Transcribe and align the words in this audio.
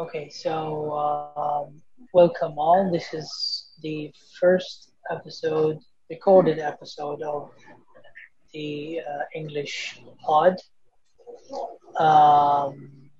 Okay, 0.00 0.28
so 0.28 0.92
um, 0.92 1.80
welcome 2.12 2.54
all. 2.58 2.90
This 2.90 3.12
is 3.14 3.66
the 3.82 4.12
first 4.40 4.92
episode, 5.10 5.78
recorded 6.10 6.58
episode 6.58 7.22
of 7.22 7.50
the 8.52 9.00
uh, 9.00 9.22
English 9.34 10.00
pod. 10.24 10.56
Um, 11.98 13.10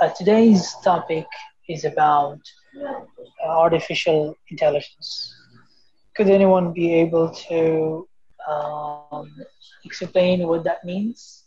uh, 0.00 0.08
today's 0.16 0.74
topic 0.84 1.26
is 1.68 1.84
about 1.84 2.40
uh, 2.80 3.48
artificial 3.48 4.34
intelligence. 4.50 5.34
Could 6.16 6.28
anyone 6.28 6.72
be 6.72 6.94
able 6.94 7.30
to 7.48 8.08
um, 8.48 9.30
explain 9.84 10.46
what 10.46 10.64
that 10.64 10.84
means? 10.84 11.43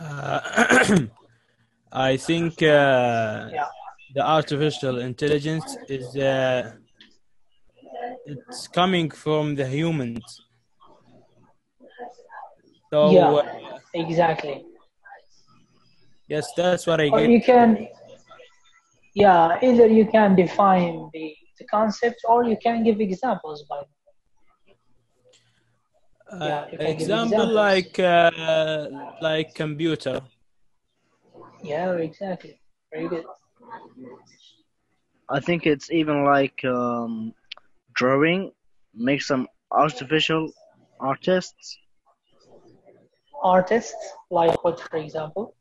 Uh, 0.00 1.00
I 1.92 2.16
think 2.16 2.62
uh, 2.62 3.50
the 4.14 4.22
artificial 4.22 4.98
intelligence 4.98 5.76
is 5.88 6.16
uh, 6.16 6.72
it's 8.26 8.68
coming 8.68 9.10
from 9.10 9.54
the 9.54 9.66
humans. 9.66 10.40
So 12.90 13.10
Yeah. 13.10 13.30
uh, 13.32 13.78
Exactly. 13.94 14.64
yes, 16.28 16.46
that's 16.56 16.86
what 16.86 17.00
I 17.00 17.08
Or 17.10 17.20
get. 17.20 17.30
you 17.30 17.42
can, 17.42 17.88
yeah, 19.14 19.58
either 19.62 19.86
you 19.86 20.06
can 20.06 20.34
define 20.34 21.10
the, 21.12 21.34
the 21.58 21.64
concept 21.66 22.20
or 22.28 22.44
you 22.44 22.56
can 22.62 22.84
give 22.84 23.00
examples 23.00 23.64
by 23.68 23.82
yeah, 26.32 26.66
you 26.72 26.78
can 26.78 26.86
give 26.86 27.00
example 27.00 27.46
like 27.46 27.98
uh, 27.98 28.88
like 29.20 29.54
computer. 29.54 30.20
Yeah, 31.62 31.92
exactly. 31.92 32.60
Very 32.92 33.08
good. 33.08 33.24
I 35.28 35.40
think 35.40 35.66
it's 35.66 35.90
even 35.90 36.24
like 36.24 36.64
um, 36.64 37.34
drawing, 37.94 38.52
make 38.94 39.22
some 39.22 39.48
artificial 39.70 40.52
artists. 41.00 41.78
Artists, 43.42 44.12
like 44.30 44.62
what, 44.64 44.80
for 44.80 44.96
example? 44.96 45.54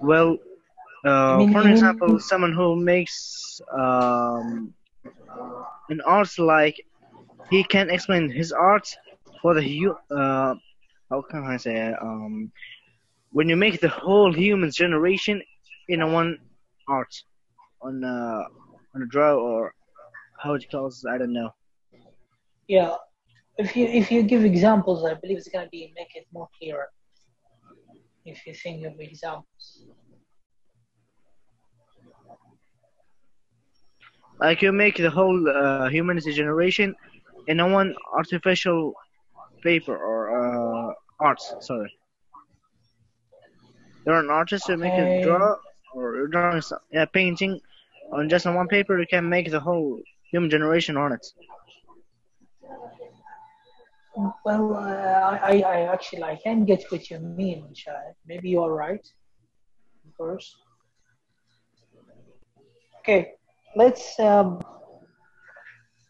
Well, 0.00 0.38
uh, 1.04 1.36
mean- 1.38 1.52
for 1.52 1.58
you 1.60 1.64
mean- 1.64 1.72
example, 1.72 2.18
someone 2.18 2.52
who 2.52 2.76
makes 2.76 3.60
um, 3.72 4.74
an 5.88 6.00
art 6.04 6.38
like 6.38 6.76
he 7.52 7.62
can 7.64 7.90
explain 7.90 8.30
his 8.30 8.50
art 8.52 8.86
for 9.42 9.54
the 9.54 9.62
hu- 9.62 10.00
uh, 10.18 10.54
how 11.10 11.20
can 11.30 11.44
I 11.44 11.56
say 11.58 11.74
it? 11.88 11.94
um, 12.02 12.50
when 13.32 13.48
you 13.48 13.56
make 13.56 13.80
the 13.80 13.88
whole 14.02 14.32
human 14.32 14.70
generation 14.70 15.42
in 15.88 16.00
a 16.02 16.08
one 16.20 16.38
art 16.88 17.14
on 17.82 17.94
a 18.04 18.18
on 18.94 19.02
a 19.02 19.08
draw 19.14 19.32
or 19.34 19.72
how 20.42 20.54
it 20.54 20.64
calls 20.70 21.04
I 21.12 21.18
don't 21.18 21.34
know. 21.40 21.50
Yeah. 22.68 22.94
If 23.58 23.76
you 23.76 23.86
if 23.86 24.10
you 24.10 24.22
give 24.22 24.44
examples, 24.44 25.04
I 25.04 25.14
believe 25.14 25.38
it's 25.38 25.48
gonna 25.54 25.68
be 25.70 25.92
make 25.96 26.12
it 26.14 26.26
more 26.32 26.48
clearer. 26.58 26.88
If 28.24 28.46
you 28.46 28.54
think 28.54 28.86
of 28.86 28.94
examples. 29.00 29.86
Like 34.40 34.62
you 34.62 34.72
make 34.72 34.96
the 34.96 35.10
whole 35.10 35.48
uh, 35.48 35.88
humanity 35.88 36.32
generation 36.32 36.94
in 37.46 37.60
a 37.60 37.68
one 37.68 37.94
artificial 38.12 38.94
paper 39.62 39.96
or 39.96 40.90
uh, 40.90 40.94
art. 41.20 41.40
Sorry. 41.60 41.92
You're 44.06 44.18
an 44.18 44.30
artist. 44.30 44.68
You 44.68 44.76
make 44.76 44.92
a 44.94 45.22
draw 45.22 45.56
or 45.94 46.16
you're 46.16 46.28
drawing 46.28 46.62
yeah, 46.90 47.04
painting 47.04 47.60
on 48.12 48.28
just 48.28 48.46
on 48.46 48.54
one 48.54 48.68
paper. 48.68 48.98
You 48.98 49.06
can 49.06 49.28
make 49.28 49.50
the 49.50 49.60
whole 49.60 50.00
human 50.30 50.50
generation 50.50 50.96
on 50.96 51.12
it. 51.12 51.26
Well, 54.44 54.74
uh, 54.74 55.38
I, 55.42 55.62
I 55.66 55.92
actually 55.92 56.22
I 56.22 56.36
can 56.36 56.64
get 56.64 56.84
what 56.90 57.08
you 57.10 57.18
mean, 57.18 57.68
Shahid. 57.72 58.14
Maybe 58.26 58.50
you 58.50 58.62
are 58.62 58.72
right. 58.74 59.06
Of 60.06 60.16
course. 60.16 60.54
Okay, 63.00 63.32
let's. 63.74 64.18
Um, 64.20 64.60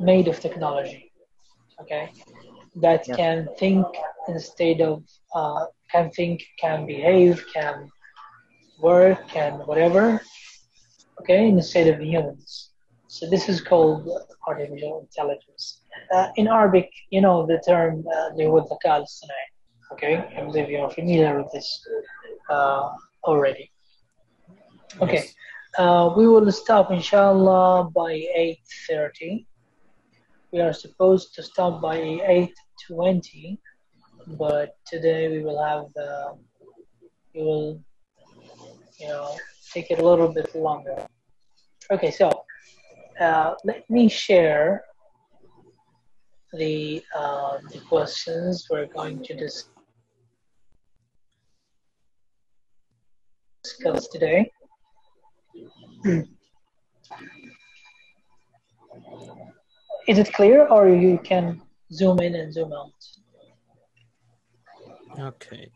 made 0.00 0.28
of 0.28 0.40
technology. 0.40 1.04
Okay, 1.80 2.10
that 2.80 3.04
Yeah. 3.06 3.16
can 3.16 3.48
think 3.58 3.86
instead 4.28 4.80
of 4.80 5.02
uh, 5.34 5.64
can 5.90 6.10
think, 6.10 6.44
can 6.58 6.86
behave, 6.86 7.44
can 7.52 7.88
work, 8.80 9.26
can 9.28 9.54
whatever, 9.66 10.20
okay, 11.20 11.48
instead 11.48 11.88
of 11.88 12.00
humans. 12.00 12.70
So 13.08 13.28
this 13.28 13.48
is 13.48 13.60
called 13.60 14.08
artificial 14.46 15.00
intelligence. 15.00 15.80
Uh, 16.14 16.28
in 16.36 16.46
Arabic, 16.46 16.90
you 17.10 17.20
know 17.20 17.46
the 17.46 17.58
term 17.66 18.04
uh, 18.14 18.30
okay? 19.92 20.24
I 20.36 20.44
believe 20.44 20.68
you're 20.68 20.90
familiar 20.90 21.42
with 21.42 21.50
this 21.52 21.80
uh, 22.50 22.90
already. 23.24 23.70
Okay, 25.00 25.24
uh, 25.78 26.12
we 26.16 26.26
will 26.26 26.50
stop 26.52 26.90
inshallah 26.90 27.90
by 27.94 28.12
8.30. 28.90 29.46
We 30.52 30.60
are 30.60 30.72
supposed 30.72 31.34
to 31.34 31.42
stop 31.42 31.80
by 31.80 31.98
8.20 32.90 33.58
but 34.36 34.76
today 34.86 35.28
we 35.28 35.42
will 35.42 35.62
have 35.62 35.92
the, 35.94 36.36
we 37.34 37.42
will, 37.42 37.80
you 39.00 39.08
know, 39.08 39.34
take 39.72 39.90
it 39.90 39.98
a 40.00 40.06
little 40.06 40.28
bit 40.28 40.54
longer. 40.54 41.06
Okay, 41.90 42.10
so 42.10 42.44
uh, 43.20 43.54
let 43.64 43.88
me 43.88 44.08
share 44.08 44.84
the, 46.52 47.02
uh, 47.16 47.58
the 47.72 47.80
questions 47.80 48.66
we're 48.70 48.86
going 48.86 49.22
to 49.22 49.34
dis- 49.34 49.70
discuss 53.62 54.08
today. 54.08 54.50
Is 60.08 60.18
it 60.18 60.32
clear 60.32 60.66
or 60.68 60.88
you 60.88 61.18
can 61.18 61.60
zoom 61.92 62.20
in 62.20 62.34
and 62.34 62.52
zoom 62.52 62.72
out? 62.72 62.92
Okay. 65.18 65.70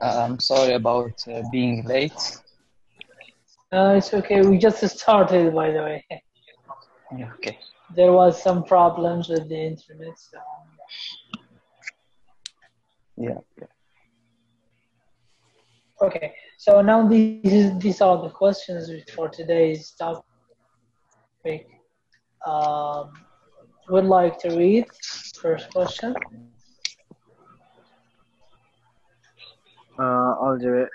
Uh, 0.00 0.24
I'm 0.24 0.38
sorry 0.38 0.74
about 0.74 1.12
uh, 1.26 1.42
being 1.50 1.84
late. 1.84 2.38
Uh, 3.72 3.94
it's 3.96 4.14
okay. 4.14 4.40
We 4.42 4.56
just 4.58 4.86
started, 4.88 5.52
by 5.52 5.72
the 5.72 5.82
way. 5.82 6.04
Okay. 7.12 7.58
There 7.96 8.12
was 8.12 8.40
some 8.40 8.62
problems 8.62 9.28
with 9.28 9.48
the 9.48 9.56
internet. 9.56 10.16
So. 10.18 10.38
Yeah. 13.16 13.38
yeah. 13.58 13.66
Okay. 16.00 16.34
So 16.58 16.80
now 16.82 17.08
these 17.08 17.76
these 17.78 18.00
are 18.00 18.22
the 18.22 18.30
questions 18.30 18.90
for 19.12 19.28
today's 19.28 19.90
topic. 19.92 20.24
Um, 22.48 23.12
would 23.90 24.06
like 24.06 24.38
to 24.38 24.48
read 24.56 24.86
first 25.40 25.70
question. 25.70 26.14
Uh, 29.98 30.30
I'll 30.42 30.58
do 30.58 30.72
it. 30.74 30.88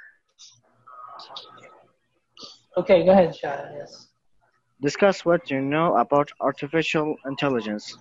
Okay, 2.78 3.06
go 3.06 3.12
ahead, 3.12 3.36
Shah. 3.36 3.70
Yes. 3.78 4.08
Discuss 4.82 5.26
what 5.26 5.52
you 5.52 5.62
know 5.62 5.98
about 5.98 6.30
artificial 6.40 7.16
intelligence. 7.26 7.98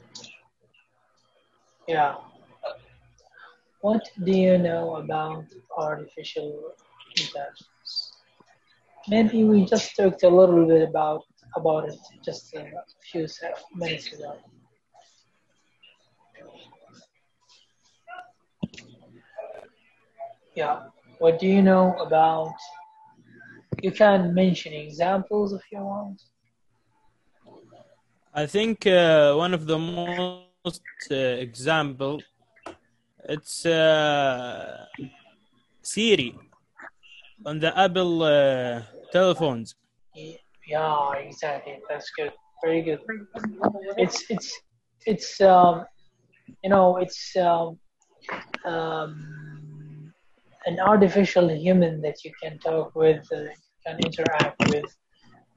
Yeah. 1.87 2.15
What 3.83 4.03
do 4.25 4.33
you 4.33 4.57
know 4.57 4.97
about 4.97 5.45
artificial 5.77 6.73
intelligence? 7.19 8.13
Maybe 9.09 9.45
we 9.45 9.65
just 9.67 9.97
talked 9.97 10.23
a 10.23 10.29
little 10.29 10.67
bit 10.67 10.89
about 10.89 11.23
about 11.57 11.89
it 11.89 11.99
just 12.25 12.55
a 12.55 12.71
few 13.11 13.27
minutes 13.75 14.13
ago. 14.13 14.37
Yeah. 20.55 20.81
What 21.19 21.39
do 21.39 21.47
you 21.47 21.63
know 21.63 21.95
about? 21.99 22.55
You 23.81 23.91
can 23.91 24.35
mention 24.35 24.73
examples 24.73 25.53
if 25.53 25.63
you 25.73 25.81
want. 25.81 26.21
I 28.35 28.47
think 28.47 28.87
uh, 28.87 29.35
one 29.35 29.55
of 29.55 29.67
the 29.67 29.79
most 29.79 30.83
uh, 31.11 31.15
example 31.15 32.21
it's 33.29 33.65
uh, 33.67 34.85
Siri 35.81 36.35
on 37.47 37.59
the 37.61 37.77
Apple 37.79 38.23
uh, 38.23 38.83
telephones. 39.13 39.75
Yeah, 40.15 40.37
exactly. 41.19 41.79
That's 41.89 42.11
good. 42.17 42.33
Very 42.63 42.83
good. 42.83 43.01
It's 43.97 44.25
it's 44.31 44.61
it's 45.07 45.41
um, 45.41 45.85
you 46.63 46.71
know 46.71 46.99
it's 46.99 47.35
um, 47.37 47.79
um, 48.65 50.13
an 50.67 50.79
artificial 50.81 51.49
human 51.51 52.01
that 52.03 52.25
you 52.25 52.33
can 52.41 52.59
talk 52.59 52.95
with, 52.95 53.27
uh, 53.33 53.47
can 53.85 53.99
interact 54.05 54.57
with, 54.69 54.85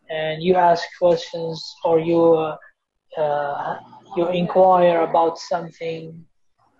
and 0.10 0.42
you 0.42 0.56
ask 0.56 0.84
questions 0.98 1.64
or 1.84 2.00
you 2.00 2.34
uh, 2.34 2.58
uh, 3.18 3.80
you 4.18 4.28
inquire 4.30 5.02
about 5.02 5.38
something. 5.38 6.26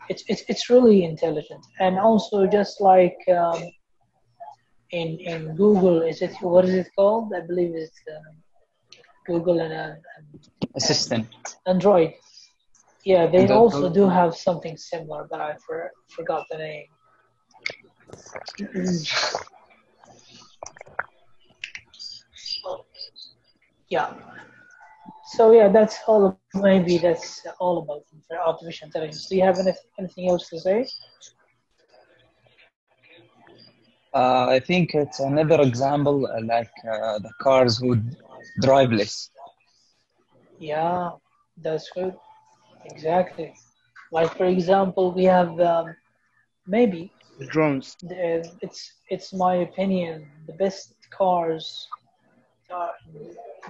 It's 0.10 0.24
it's 0.28 0.44
it's 0.48 0.70
really 0.70 1.04
intelligent, 1.04 1.66
and 1.80 2.00
also 2.00 2.48
just 2.48 2.82
like 2.82 3.18
um, 3.30 3.62
in 4.92 5.20
in 5.20 5.56
Google, 5.56 6.02
is 6.02 6.22
it 6.22 6.34
what 6.42 6.66
is 6.66 6.74
it 6.76 6.90
called? 6.98 7.34
I 7.34 7.42
believe 7.42 7.74
it's 7.76 8.00
um, 8.16 8.36
Google 9.26 9.60
and, 9.60 9.74
uh, 9.74 9.96
Assistant. 10.76 11.28
Android. 11.66 12.14
Yeah, 13.04 13.28
they 13.28 13.40
And 13.40 13.50
the- 13.50 13.54
also 13.56 13.90
do 13.90 14.08
have 14.10 14.36
something 14.36 14.78
similar, 14.78 15.28
but 15.30 15.40
I 15.42 15.56
for, 15.66 15.92
forgot 16.10 16.46
the 16.50 16.58
name. 16.58 16.88
yeah. 23.90 24.14
So 25.34 25.52
yeah, 25.52 25.68
that's 25.70 25.98
all. 26.08 26.40
Maybe 26.54 26.98
that's 26.98 27.42
all 27.60 27.80
about 27.80 28.04
artificial 28.48 28.86
intelligence. 28.88 29.28
Do 29.28 29.36
you 29.36 29.44
have 29.44 29.58
anything, 29.60 29.90
anything 30.00 30.30
else 30.30 30.50
to 30.50 30.60
say? 30.60 30.88
Uh, 34.16 34.48
I 34.50 34.60
think 34.60 34.96
it's 34.96 35.20
another 35.20 35.62
example 35.62 36.28
uh, 36.28 36.42
like 36.46 36.72
uh, 36.90 37.20
the 37.20 37.32
cars 37.42 37.82
would 37.82 38.16
driveless. 38.64 39.30
Yeah, 40.60 41.12
that's 41.64 41.90
good. 41.96 42.14
Exactly. 42.86 43.54
Like 44.12 44.36
for 44.38 44.46
example, 44.46 45.14
we 45.14 45.26
have 45.26 45.60
um, 45.60 45.96
maybe 46.68 47.12
Drones. 47.50 47.98
the, 48.02 48.44
it's 48.62 48.92
it's 49.10 49.34
my 49.34 49.56
opinion 49.56 50.26
the 50.48 50.54
best 50.54 50.94
cars 51.18 51.88
are 52.72 52.92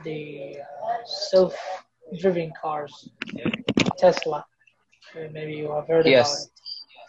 the 0.04 0.58
uh, 0.60 0.98
self-driving 1.32 2.52
cars 2.62 3.10
tesla 4.00 4.42
Uh, 5.16 5.28
maybe 5.36 5.54
you 5.62 5.70
have 5.76 5.88
heard 5.94 6.08
Yes. 6.08 6.30
about 6.30 6.48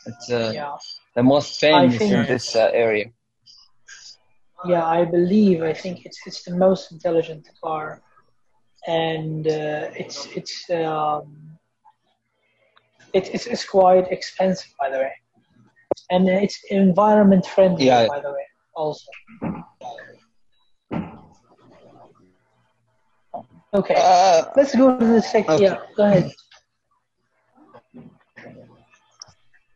It's 0.06 0.30
uh, 0.30 0.54
yeah 0.56 0.76
the 1.14 1.22
most 1.22 1.60
famous 1.60 2.10
think- 2.10 2.12
in 2.12 2.24
this 2.26 2.54
uh, 2.56 2.70
area. 2.72 3.10
Yeah 4.64 4.84
i 4.86 5.04
believe 5.04 5.62
i 5.62 5.72
think 5.72 6.06
it's 6.06 6.18
it's 6.26 6.42
the 6.44 6.54
most 6.56 6.90
intelligent 6.92 7.48
car. 7.62 8.00
And 8.88 9.48
uh, 9.48 9.90
it's 9.96 10.26
it's 10.36 10.70
um, 10.70 11.58
it, 13.12 13.28
it's 13.34 13.46
it's 13.46 13.64
quite 13.64 14.06
expensive 14.12 14.70
by 14.78 14.90
the 14.90 14.98
way. 14.98 15.12
And 16.10 16.28
it's 16.28 16.60
environment 16.70 17.46
friendly 17.46 17.86
Yeah. 17.86 18.06
by 18.06 18.20
the 18.20 18.30
way 18.30 18.46
also. 18.76 19.10
Okay. 23.74 23.94
Uh, 23.98 24.44
let's 24.56 24.74
go 24.76 24.96
to 24.96 25.04
the 25.04 25.20
second 25.20 25.54
Okay. 25.54 25.64
yeah 25.64 25.78
go 25.96 26.04
ahead. 26.04 26.30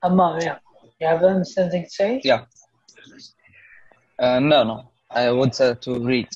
Amma, 0.04 0.38
yeah. 0.40 0.58
You 1.00 1.06
have 1.08 1.46
something 1.46 1.82
to 1.82 1.90
say? 1.90 2.20
Yeah. 2.22 2.44
Uh, 4.20 4.38
no, 4.38 4.62
no. 4.64 4.90
I 5.10 5.30
want 5.32 5.60
uh, 5.60 5.74
to 5.74 5.98
read. 5.98 6.28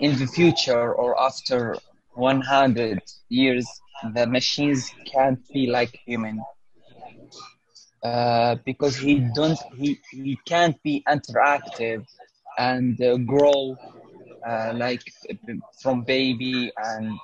in 0.00 0.18
the 0.18 0.26
future 0.26 0.92
or 0.94 1.20
after 1.20 1.78
100 2.14 3.00
years 3.28 3.66
the 4.14 4.26
machines 4.26 4.92
can't 5.12 5.40
be 5.52 5.66
like 5.66 5.92
human 6.04 6.44
uh, 8.04 8.56
because 8.64 8.96
he 8.96 9.20
don't 9.34 9.58
he, 9.76 9.98
he 10.10 10.38
can't 10.46 10.76
be 10.82 11.02
interactive 11.08 12.04
and 12.58 13.00
uh, 13.02 13.16
grow 13.18 13.76
uh, 14.48 14.72
like 14.74 15.02
from 15.82 16.02
baby 16.04 16.70
and 16.76 17.18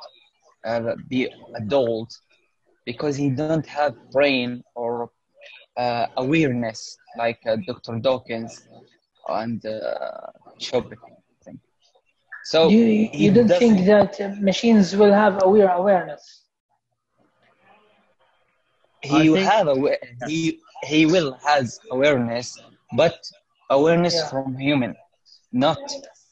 uh, 0.68 0.96
be 1.10 1.30
adult 1.60 2.10
because 2.86 3.16
he 3.16 3.30
don't 3.40 3.66
have 3.66 3.94
brain 4.12 4.62
or 4.74 5.10
uh, 5.76 6.06
awareness 6.16 6.98
like 7.16 7.38
uh, 7.48 7.56
Dr. 7.66 7.98
Dawkins 8.00 8.60
and 9.28 9.64
uh, 9.66 10.30
Chopin. 10.58 10.98
I. 11.44 11.58
So 12.42 12.76
you 12.78 13.08
you 13.12 13.30
don't 13.32 13.52
think 13.52 13.84
that 13.86 14.20
uh, 14.20 14.28
machines 14.40 14.96
will 14.96 15.12
have 15.12 15.38
aware 15.42 15.68
awareness? 15.70 16.44
he 19.02 19.28
will 19.30 19.42
have 19.42 19.68
awa- 19.68 19.98
he 20.24 20.60
he 20.84 21.06
will 21.06 21.34
has 21.46 21.80
awareness, 21.90 22.58
but 22.96 23.16
awareness 23.70 24.20
Yeah. 24.20 24.28
from 24.28 24.50
human, 24.52 24.94
not 25.52 25.80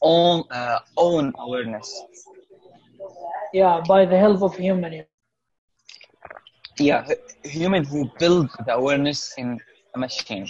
own 0.01 0.43
uh, 0.51 0.79
own 0.97 1.33
awareness. 1.39 1.87
Yeah, 3.53 3.81
by 3.87 4.05
the 4.05 4.17
help 4.17 4.41
of 4.43 4.55
human. 4.55 5.03
Yeah, 6.79 7.03
hu- 7.03 7.49
human 7.49 7.83
who 7.85 8.09
build 8.19 8.49
the 8.65 8.73
awareness 8.75 9.33
in 9.37 9.59
a 9.95 9.99
machine. 9.99 10.47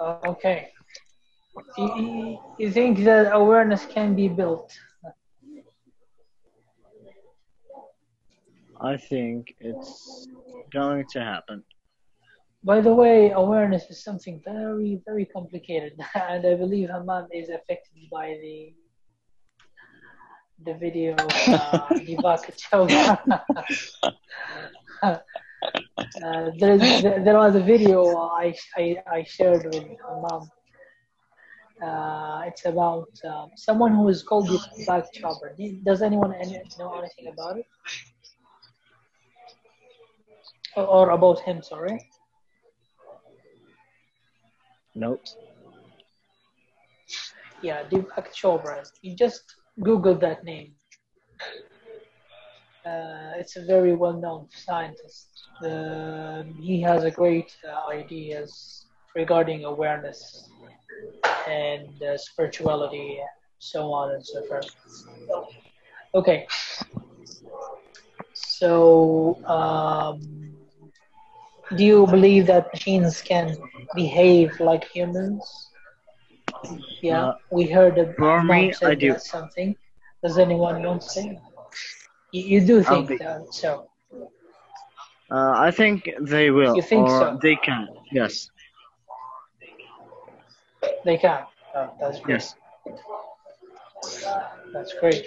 Uh, 0.00 0.18
okay. 0.24 0.68
You, 1.78 1.90
you, 1.96 2.38
you 2.58 2.70
think 2.70 2.98
that 3.04 3.32
awareness 3.32 3.86
can 3.86 4.14
be 4.14 4.28
built? 4.28 4.72
I 8.80 8.96
think 8.96 9.54
it's 9.60 10.26
going 10.72 11.04
to 11.12 11.20
happen. 11.20 11.62
By 12.66 12.80
the 12.80 12.92
way, 12.92 13.30
awareness 13.30 13.84
is 13.90 14.02
something 14.02 14.42
very, 14.44 15.00
very 15.06 15.24
complicated, 15.24 15.92
and 16.16 16.44
I 16.44 16.54
believe 16.56 16.88
Hammam 16.90 17.28
is 17.32 17.48
affected 17.48 18.10
by 18.10 18.26
the 18.42 18.74
the 20.64 20.74
video 20.74 21.12
of 21.14 21.30
uh, 21.48 21.86
Chopra. 22.62 23.20
uh, 25.02 25.18
there, 26.58 26.72
is, 26.72 27.02
there 27.02 27.36
was 27.36 27.54
a 27.54 27.60
video 27.60 28.16
I, 28.16 28.52
I, 28.76 28.96
I 29.06 29.22
shared 29.22 29.64
with 29.66 29.86
Hammam. 30.08 30.50
Uh, 31.80 32.40
it's 32.48 32.64
about 32.64 33.10
um, 33.30 33.50
someone 33.54 33.92
who 33.92 34.08
is 34.08 34.24
called 34.24 34.48
Divaka 34.48 35.06
Chopra. 35.14 35.84
Does 35.84 36.02
anyone 36.02 36.30
know 36.78 36.94
anything 36.98 37.28
about 37.32 37.58
it? 37.58 37.66
Or, 40.74 40.84
or 40.84 41.10
about 41.10 41.38
him, 41.40 41.62
sorry? 41.62 42.00
Nope. 44.96 45.22
Yeah, 47.62 47.84
Deepak 47.84 48.32
Chopra. 48.34 48.82
You 49.02 49.14
just 49.14 49.42
Google 49.82 50.14
that 50.16 50.42
name. 50.42 50.72
Uh, 52.84 53.32
it's 53.36 53.56
a 53.56 53.64
very 53.66 53.94
well-known 53.94 54.48
scientist. 54.50 55.28
Um 55.64 56.54
he 56.60 56.80
has 56.82 57.04
a 57.04 57.10
great 57.10 57.50
uh, 57.70 57.90
ideas 57.90 58.86
regarding 59.14 59.64
awareness 59.64 60.50
and 61.48 62.02
uh, 62.02 62.16
spirituality, 62.16 63.18
so 63.58 63.92
on 63.92 64.14
and 64.14 64.24
so 64.24 64.42
forth. 64.48 64.70
Okay. 66.14 66.46
So, 68.32 69.38
um, 69.46 70.45
do 71.74 71.84
you 71.84 72.06
believe 72.06 72.46
that 72.46 72.72
machines 72.72 73.20
can 73.22 73.56
behave 73.94 74.58
like 74.60 74.84
humans? 74.84 75.42
Yeah, 77.02 77.26
Uh, 77.26 77.32
we 77.50 77.66
heard 77.66 77.94
that 77.96 78.16
for 78.16 78.42
me, 78.42 78.72
I 78.82 78.94
do. 78.94 79.16
something. 79.18 79.74
Does 80.22 80.38
anyone 80.38 80.82
want 80.82 81.02
to 81.02 81.08
say? 81.08 81.38
You, 82.32 82.42
you 82.52 82.60
do 82.66 82.82
think 82.82 83.08
think- 83.08 83.20
that, 83.20 83.52
so. 83.52 83.88
Uh, 85.30 85.54
I 85.66 85.70
think 85.70 86.08
they 86.20 86.50
will, 86.50 86.76
You 86.76 86.82
think 86.82 87.08
so? 87.08 87.38
they 87.42 87.56
can. 87.56 87.88
Yes, 88.12 88.50
They 91.04 91.16
can. 91.18 91.44
Oh, 91.74 91.90
that's 92.00 92.20
great. 92.20 92.34
yes. 92.34 92.54
That's 94.72 94.92
great. 95.00 95.24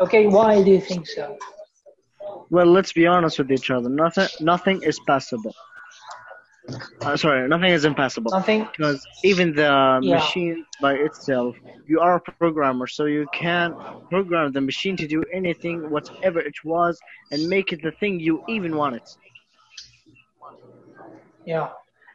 Okay, 0.00 0.26
why 0.26 0.62
do 0.62 0.70
you 0.70 0.80
think 0.80 1.06
so? 1.06 1.36
Well, 2.50 2.66
let's 2.66 2.92
be 2.92 3.06
honest 3.06 3.38
with 3.38 3.50
each 3.50 3.70
other. 3.70 3.88
Nothing, 3.88 4.28
nothing 4.40 4.82
is 4.82 4.98
passable. 5.00 5.54
Uh, 7.04 7.16
sorry, 7.16 7.48
nothing 7.48 7.70
is 7.70 7.84
impossible. 7.84 8.32
Nothing. 8.32 8.68
Because 8.76 9.06
even 9.22 9.54
the 9.54 10.00
Yeah. 10.02 10.14
machine 10.14 10.64
by 10.80 10.94
itself, 10.94 11.56
you 11.86 12.00
are 12.00 12.16
a 12.16 12.20
programmer, 12.20 12.76
so 12.76 12.96
you 12.96 13.16
can 13.22 13.64
program 14.00 14.52
the 14.52 14.60
machine 14.60 14.96
to 14.96 15.06
do 15.06 15.22
anything, 15.32 15.88
whatever 15.90 16.38
it 16.40 16.54
was, 16.64 16.98
and 17.30 17.48
make 17.48 17.72
it 17.72 17.80
the 17.82 17.92
thing 18.00 18.20
you 18.20 18.42
even 18.48 18.76
want 18.76 18.96
it. 18.96 19.08
Yeah, 21.44 21.68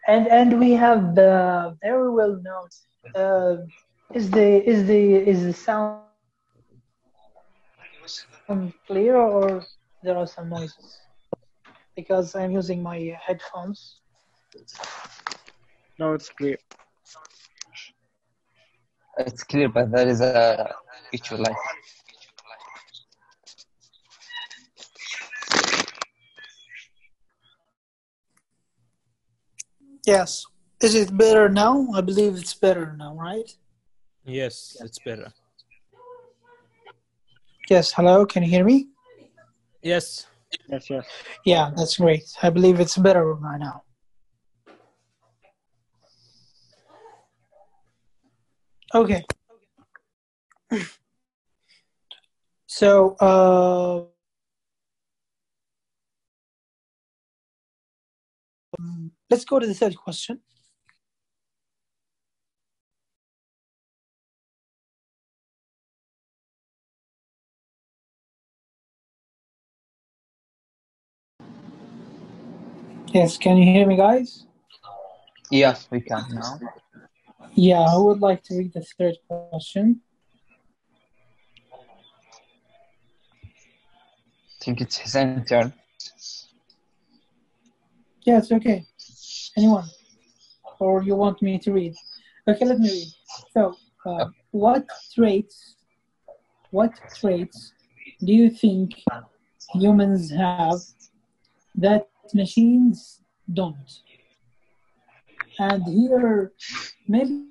and 0.08 0.28
and 0.28 0.60
we 0.60 0.72
have 0.74 1.16
the 1.16 1.76
very 1.82 2.12
well 2.12 2.40
known. 2.44 2.68
Uh, 3.16 3.56
is 4.14 4.30
the 4.32 4.64
is 4.70 4.88
the 4.88 5.16
is 5.16 5.44
the 5.44 5.54
sound 5.54 6.00
clear 8.88 9.16
or 9.16 9.66
there 10.04 10.18
are 10.18 10.28
some 10.28 10.50
noises? 10.50 11.00
Because 11.96 12.36
I'm 12.36 12.52
using 12.52 12.84
my 12.84 13.18
headphones. 13.26 14.00
No, 15.98 16.14
it's 16.14 16.30
clear. 16.30 16.58
It's 19.18 19.44
clear, 19.44 19.70
but 19.70 19.92
there 19.92 20.08
is 20.08 20.22
a 20.22 20.74
issue 21.12 21.36
like 21.36 21.56
Yes. 30.06 30.46
Is 30.82 30.96
it 30.96 31.16
better 31.16 31.48
now? 31.48 31.88
I 31.94 32.02
believe 32.02 32.36
it's 32.36 32.54
better 32.54 32.94
now, 32.98 33.16
right? 33.16 33.50
Yes, 34.26 34.76
it's 34.82 35.00
better. 35.00 35.32
Yes. 37.70 37.94
Hello. 37.94 38.26
Can 38.26 38.44
you 38.44 38.50
hear 38.50 38.66
me? 38.66 38.93
Yes. 39.84 40.28
Yes, 40.70 40.90
yes. 40.90 41.06
Yeah, 41.46 41.72
that's 41.76 41.98
great. 41.98 42.24
I 42.42 42.50
believe 42.50 42.80
it's 42.80 42.98
better 42.98 43.34
right 43.34 43.60
now. 43.60 43.84
Okay. 48.96 49.24
So, 52.66 53.16
uh, 53.22 54.06
let's 59.30 59.46
go 59.46 59.60
to 59.60 59.68
the 59.68 59.76
third 59.76 59.96
question. 59.96 60.40
Yes, 73.14 73.38
can 73.38 73.58
you 73.58 73.66
hear 73.66 73.86
me, 73.86 73.96
guys? 73.96 74.48
yes, 75.52 75.88
we 75.92 76.02
can 76.02 76.26
now. 76.32 76.60
Yeah, 77.54 77.82
I 77.82 77.96
would 77.96 78.20
like 78.20 78.42
to 78.46 78.58
read 78.58 78.74
the 78.74 78.84
third 78.98 79.18
question. 79.28 80.02
I 84.50 84.64
think 84.64 84.82
it's 84.82 84.98
his 84.98 85.14
turn. 85.48 85.74
Yeah, 88.24 88.40
it's 88.40 88.52
okay. 88.52 88.84
Anyone? 89.58 89.86
Or 90.80 91.04
you 91.04 91.16
want 91.16 91.40
me 91.44 91.60
to 91.60 91.72
read? 91.72 91.94
Okay, 92.48 92.66
let 92.66 92.80
me 92.80 92.90
read. 92.90 93.08
So, 93.54 93.76
uh, 94.08 94.26
what 94.50 94.88
traits, 95.14 95.76
what 96.72 97.00
traits 97.20 97.74
do 98.26 98.34
you 98.34 98.50
think 98.50 99.04
humans 99.76 100.32
have 100.32 100.80
that 101.76 102.08
machines 102.34 103.20
don't? 103.52 103.90
And 105.60 105.84
here, 105.84 106.52
maybe 107.08 107.44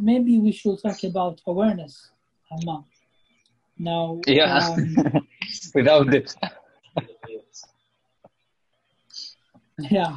maybe 0.00 0.38
we 0.38 0.52
should 0.52 0.78
talk 0.82 1.02
about 1.04 1.40
awareness. 1.46 2.10
Now, 3.78 4.20
Yeah, 4.26 4.58
um, 4.58 4.96
without 5.74 6.12
it. 6.14 6.34
Yeah, 9.90 10.16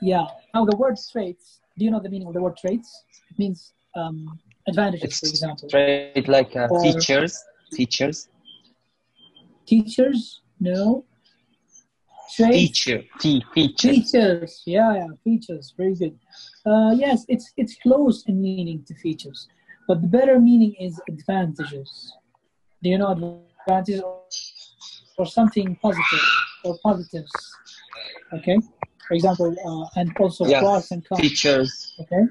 yeah. 0.00 0.26
Now 0.54 0.64
the 0.64 0.76
word 0.76 0.96
traits. 1.12 1.60
Do 1.78 1.84
you 1.84 1.90
know 1.90 2.00
the 2.00 2.08
meaning 2.08 2.26
of 2.28 2.34
the 2.34 2.40
word 2.40 2.56
traits? 2.56 3.04
It 3.30 3.38
means 3.38 3.72
um, 3.94 4.38
advantages, 4.66 5.20
for 5.20 5.26
It's 5.26 5.30
example. 5.34 5.68
straight 5.68 6.26
like 6.28 6.56
uh, 6.56 6.68
Or- 6.70 6.80
features. 6.82 7.44
Features. 7.70 8.28
Teachers, 9.66 10.40
no. 10.60 11.04
Feature. 12.30 13.02
T. 13.20 13.44
Features. 13.54 14.10
features. 14.12 14.62
Yeah, 14.66 14.94
yeah, 14.94 15.08
features. 15.22 15.74
Very 15.76 15.94
good. 15.94 16.18
Uh, 16.64 16.92
yes, 16.96 17.24
it's 17.28 17.52
it's 17.56 17.76
close 17.82 18.24
in 18.26 18.40
meaning 18.40 18.84
to 18.86 18.94
features, 18.94 19.48
but 19.86 20.00
the 20.00 20.08
better 20.08 20.38
meaning 20.40 20.74
is 20.80 21.00
advantages. 21.08 22.16
Do 22.82 22.88
you 22.90 22.98
know 22.98 23.10
advantages 23.66 24.00
or, 24.00 24.22
or 25.18 25.26
something 25.26 25.76
positive 25.82 26.24
or 26.64 26.78
positives? 26.82 27.32
Okay. 28.32 28.58
For 29.08 29.14
example, 29.14 29.54
uh, 29.66 30.00
and 30.00 30.16
also 30.18 30.46
Yeah. 30.46 30.60
pros 30.60 30.90
and 30.90 31.04
cons. 31.06 31.20
Features. 31.20 31.94
Okay. 32.00 32.24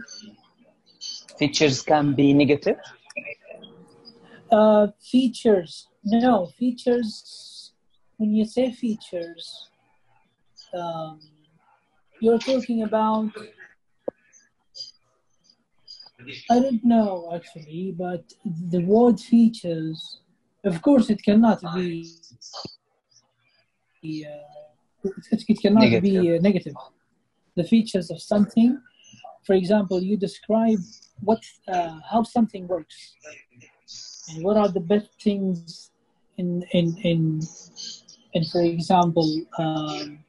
Features 1.37 1.81
can 1.83 2.13
be 2.15 2.33
negative. 2.33 2.77
Uh, 4.51 4.87
features. 4.99 5.87
No, 6.03 6.47
features. 6.57 7.73
When 8.17 8.33
you 8.33 8.45
say 8.45 8.71
features, 8.71 9.70
um, 10.73 11.19
you're 12.19 12.39
talking 12.39 12.83
about. 12.83 13.31
I 16.51 16.59
don't 16.59 16.83
know 16.83 17.31
actually, 17.33 17.95
but 17.97 18.31
the 18.69 18.81
word 18.81 19.19
features, 19.19 20.19
of 20.63 20.81
course, 20.81 21.09
it 21.09 21.23
cannot 21.23 21.61
be. 21.73 22.11
Uh, 24.03 25.09
it, 25.31 25.43
it 25.47 25.61
cannot 25.61 25.81
be 25.81 26.11
Negative. 26.11 26.39
uh, 26.39 26.41
negative. 26.41 26.75
The 27.55 27.63
features 27.63 28.11
of 28.11 28.21
something, 28.21 28.79
for 29.45 29.53
example, 29.53 30.01
you 30.01 30.15
describe 30.15 30.79
what 31.21 31.41
uh, 31.67 31.99
how 32.09 32.23
something 32.23 32.67
works 32.67 33.15
and 34.29 34.43
what 34.43 34.57
are 34.57 34.69
the 34.69 34.79
best 34.79 35.09
things 35.21 35.91
in 36.37 36.63
in 36.71 36.97
in 37.03 37.41
in 38.33 38.43
for 38.45 38.61
example 38.61 39.27
um, 39.57 40.23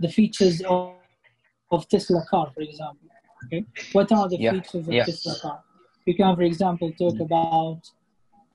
the 0.00 0.08
features 0.08 0.60
of, 0.62 0.94
of 1.70 1.88
Tesla 1.88 2.24
car 2.30 2.50
for 2.54 2.62
example 2.62 3.08
okay 3.44 3.64
what 3.92 4.10
are 4.12 4.28
the 4.28 4.38
Yeah, 4.38 4.52
features 4.52 4.86
of 4.88 4.94
yeah. 4.94 5.04
Tesla 5.04 5.34
car 5.42 5.58
you 6.06 6.14
can 6.14 6.34
for 6.36 6.42
example 6.42 6.92
talk 6.98 7.18
about 7.20 7.80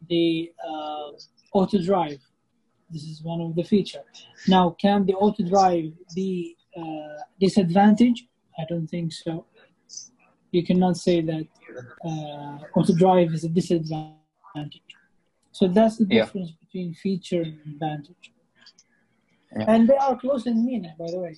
the 0.09 0.51
uh, 0.69 1.11
auto 1.53 1.81
drive 1.81 2.21
this 2.89 3.03
is 3.03 3.21
one 3.23 3.41
of 3.41 3.55
the 3.55 3.63
feature 3.63 4.03
now 4.47 4.75
can 4.79 5.05
the 5.05 5.13
auto 5.13 5.43
drive 5.43 5.91
be 6.13 6.55
uh, 6.77 7.19
disadvantage 7.39 8.27
I 8.59 8.63
don't 8.69 8.87
think 8.87 9.11
so 9.13 9.45
you 10.51 10.63
cannot 10.63 10.95
say 10.97 11.21
that 11.21 11.47
uh, 12.05 12.57
auto 12.75 12.93
drive 12.95 13.33
is 13.33 13.43
a 13.43 13.49
disadvantage. 13.49 14.81
So 15.51 15.67
that's 15.67 15.97
the 15.97 16.05
Yeah. 16.05 16.23
difference 16.23 16.51
between 16.63 16.93
feature 16.93 17.41
and 17.41 17.59
advantage. 17.73 18.31
Yeah. 19.55 19.65
And 19.67 19.87
they 19.87 19.95
are 19.97 20.17
close 20.19 20.45
in 20.47 20.65
meaning, 20.65 20.93
by 20.99 21.05
the 21.09 21.19
way. 21.19 21.35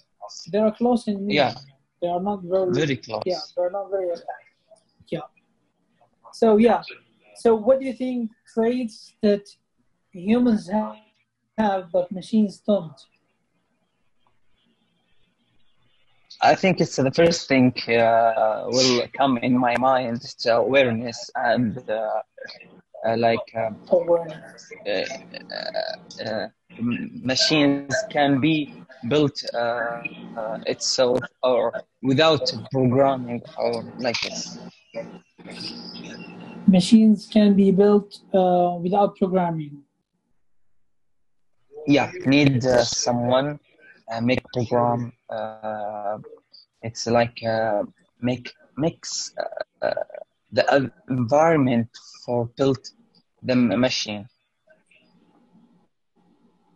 They 0.52 0.58
are 0.58 0.72
close 0.76 1.08
in 1.08 1.18
meaning. 1.26 1.36
Yeah. 1.36 1.54
They 2.02 2.08
are 2.08 2.22
not 2.22 2.44
very, 2.44 2.72
Very 2.72 2.98
close. 2.98 3.24
yeah, 3.26 3.40
they're 3.56 3.72
not 3.72 3.90
very 3.90 4.08
yeah. 5.10 5.22
So 6.34 6.58
yeah. 6.58 6.82
So 7.36 7.56
what 7.56 7.80
do 7.80 7.86
you 7.86 7.94
think 7.94 8.32
traits 8.54 9.14
that 9.22 9.48
humans 10.12 10.68
have, 10.70 10.96
have 11.58 11.92
but 11.92 12.12
machines 12.12 12.60
don't? 12.60 13.00
I 16.42 16.54
think 16.54 16.80
it's 16.82 16.96
the 16.96 17.12
first 17.12 17.48
thing 17.48 17.74
uh, 17.88 18.66
will 18.68 19.08
come 19.18 19.38
in 19.38 19.58
my 19.58 19.76
mind. 19.78 20.18
It's 20.18 20.46
awareness 20.46 21.32
and 21.36 21.78
uh, 21.90 22.22
like 23.16 23.48
um, 23.56 23.78
uh, 23.92 24.92
uh, 24.92 26.26
uh, 26.26 26.48
machines 26.80 27.96
can 28.12 28.40
be 28.40 28.74
built 29.08 29.42
uh, 29.54 30.02
uh, 30.38 30.58
itself 30.66 31.20
or 31.44 31.74
without 32.04 32.52
programming 32.72 33.42
or 33.58 33.84
like 34.00 34.20
this. 34.22 34.60
Machines 36.68 37.28
can 37.32 37.54
be 37.56 37.72
built 37.72 38.20
uh, 38.34 38.76
without 38.82 39.16
programming. 39.16 39.84
Yeah, 41.88 42.12
need 42.26 42.66
uh, 42.66 42.84
someone 42.84 43.60
uh, 44.12 44.20
make 44.22 44.44
program. 44.52 45.14
Uh, 45.30 46.18
it's 46.82 47.08
like 47.08 47.42
uh, 47.44 47.84
make 48.22 48.52
mix 48.78 49.32
uh, 49.38 49.86
uh, 49.86 49.94
the 50.52 50.70
uh, 50.70 50.88
environment 51.10 51.88
for 52.26 52.50
build 52.58 52.80
the 53.48 53.56
machine. 53.56 54.28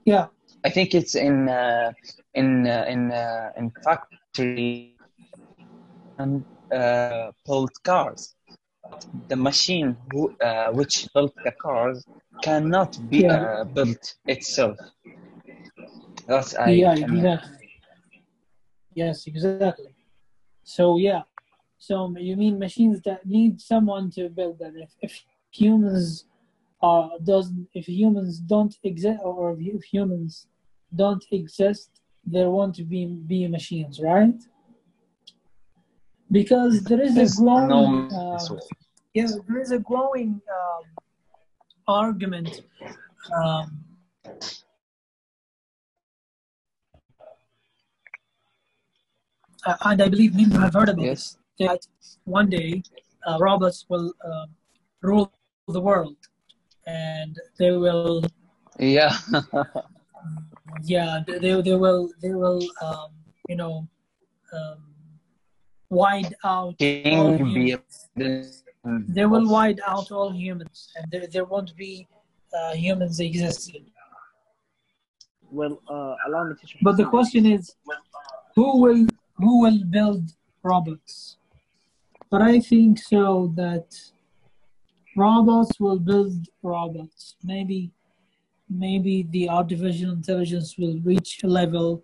Yeah, 0.06 0.28
I 0.64 0.70
think 0.70 0.96
it's 0.96 1.16
in 1.16 1.50
uh, 1.50 1.92
in 2.34 2.68
uh, 2.68 2.86
in 2.90 3.12
uh, 3.12 3.52
in 3.58 3.72
factory 3.84 4.98
and 6.18 6.44
uh, 6.74 7.32
build 7.46 7.72
cars. 7.84 8.36
The 9.28 9.36
machine 9.36 9.98
who, 10.12 10.34
uh, 10.42 10.72
which 10.72 11.08
built 11.14 11.34
the 11.44 11.52
cars 11.62 12.06
cannot 12.44 12.98
be 13.10 13.26
Yeah. 13.26 13.38
uh, 13.38 13.66
built 13.66 14.16
itself. 14.28 14.78
That's 16.28 16.56
I. 16.56 16.72
yeah, 16.72 16.94
exactly. 16.96 17.70
Yes, 18.96 19.28
exactly. 19.28 19.94
So 20.64 20.98
yeah, 20.98 21.24
so 21.78 22.14
you 22.18 22.36
mean 22.36 22.60
machines 22.60 23.02
that 23.06 23.26
need 23.26 23.62
someone 23.62 24.10
to 24.12 24.30
build 24.30 24.60
them? 24.60 24.76
If, 24.78 24.92
if 25.02 25.24
humans 25.52 26.26
uh 26.82 27.10
doesn't, 27.24 27.68
if 27.74 27.88
humans 27.88 28.40
don't 28.40 28.76
exist, 28.84 29.20
or 29.24 29.58
if 29.60 29.84
humans 29.84 30.48
don't 30.96 31.24
exist, 31.32 31.90
there 32.26 32.50
won't 32.50 32.78
be 32.90 33.06
be 33.06 33.48
machines, 33.48 34.00
right? 34.00 34.40
Because 36.32 36.84
there 36.84 37.02
is 37.02 37.14
a 37.14 37.16
There's 37.16 37.36
growing, 37.36 38.10
no 38.10 38.18
uh, 38.18 38.56
yeah, 39.14 39.28
there 39.48 39.60
is 39.62 39.72
a 39.72 39.80
growing 39.80 40.42
um, 40.60 40.84
argument. 41.88 42.62
Um, 43.36 43.84
uh, 49.66 49.76
and 49.86 50.02
I 50.02 50.08
believe 50.10 50.40
you 50.40 50.50
have 50.60 50.74
heard 50.74 50.90
about 50.90 51.06
Yes. 51.06 51.38
this. 51.60 51.68
That 51.68 51.88
one 52.24 52.50
day 52.50 52.82
uh, 53.28 53.38
robots 53.40 53.86
will 53.90 54.14
um, 54.26 54.50
rule 55.02 55.32
the 55.68 55.82
world, 55.82 56.16
and 56.92 57.40
they 57.60 57.72
will, 57.72 58.24
Yeah. 58.80 59.14
yeah, 60.84 61.22
they, 61.28 61.38
they, 61.44 61.62
they 61.62 61.76
will, 61.76 62.10
they 62.22 62.34
will, 62.34 62.62
um, 62.82 63.10
you 63.50 63.56
know, 63.56 63.88
um, 64.54 64.80
wide 65.90 66.34
out 66.44 66.76
all 67.06 67.38
humans. 67.38 68.10
They 69.18 69.26
will 69.26 69.48
wide 69.50 69.82
out 69.88 70.12
all 70.12 70.32
humans, 70.32 70.78
and 70.96 71.06
there, 71.12 71.28
there 71.34 71.46
won't 71.46 71.76
be 71.76 72.08
uh, 72.58 72.74
humans 72.74 73.20
existing. 73.20 73.86
Well, 75.50 75.82
uh, 75.90 76.16
allow 76.28 76.44
me 76.46 76.56
to. 76.56 76.78
But 76.82 76.98
the 76.98 77.06
question 77.06 77.46
is, 77.46 77.76
who 78.56 78.68
will 78.84 79.06
who 79.38 79.62
will 79.64 79.80
build 79.98 80.24
robots? 80.64 81.38
But 82.30 82.42
I 82.42 82.60
think 82.60 83.00
so 83.00 83.52
that 83.56 83.88
robots 85.16 85.80
will 85.80 86.00
build 86.00 86.48
robots. 86.64 87.36
Maybe 87.44 87.92
maybe 88.70 89.28
the 89.32 89.50
artificial 89.50 90.12
intelligence 90.12 90.78
will 90.78 90.98
reach 91.04 91.44
a 91.44 91.48
level 91.48 92.04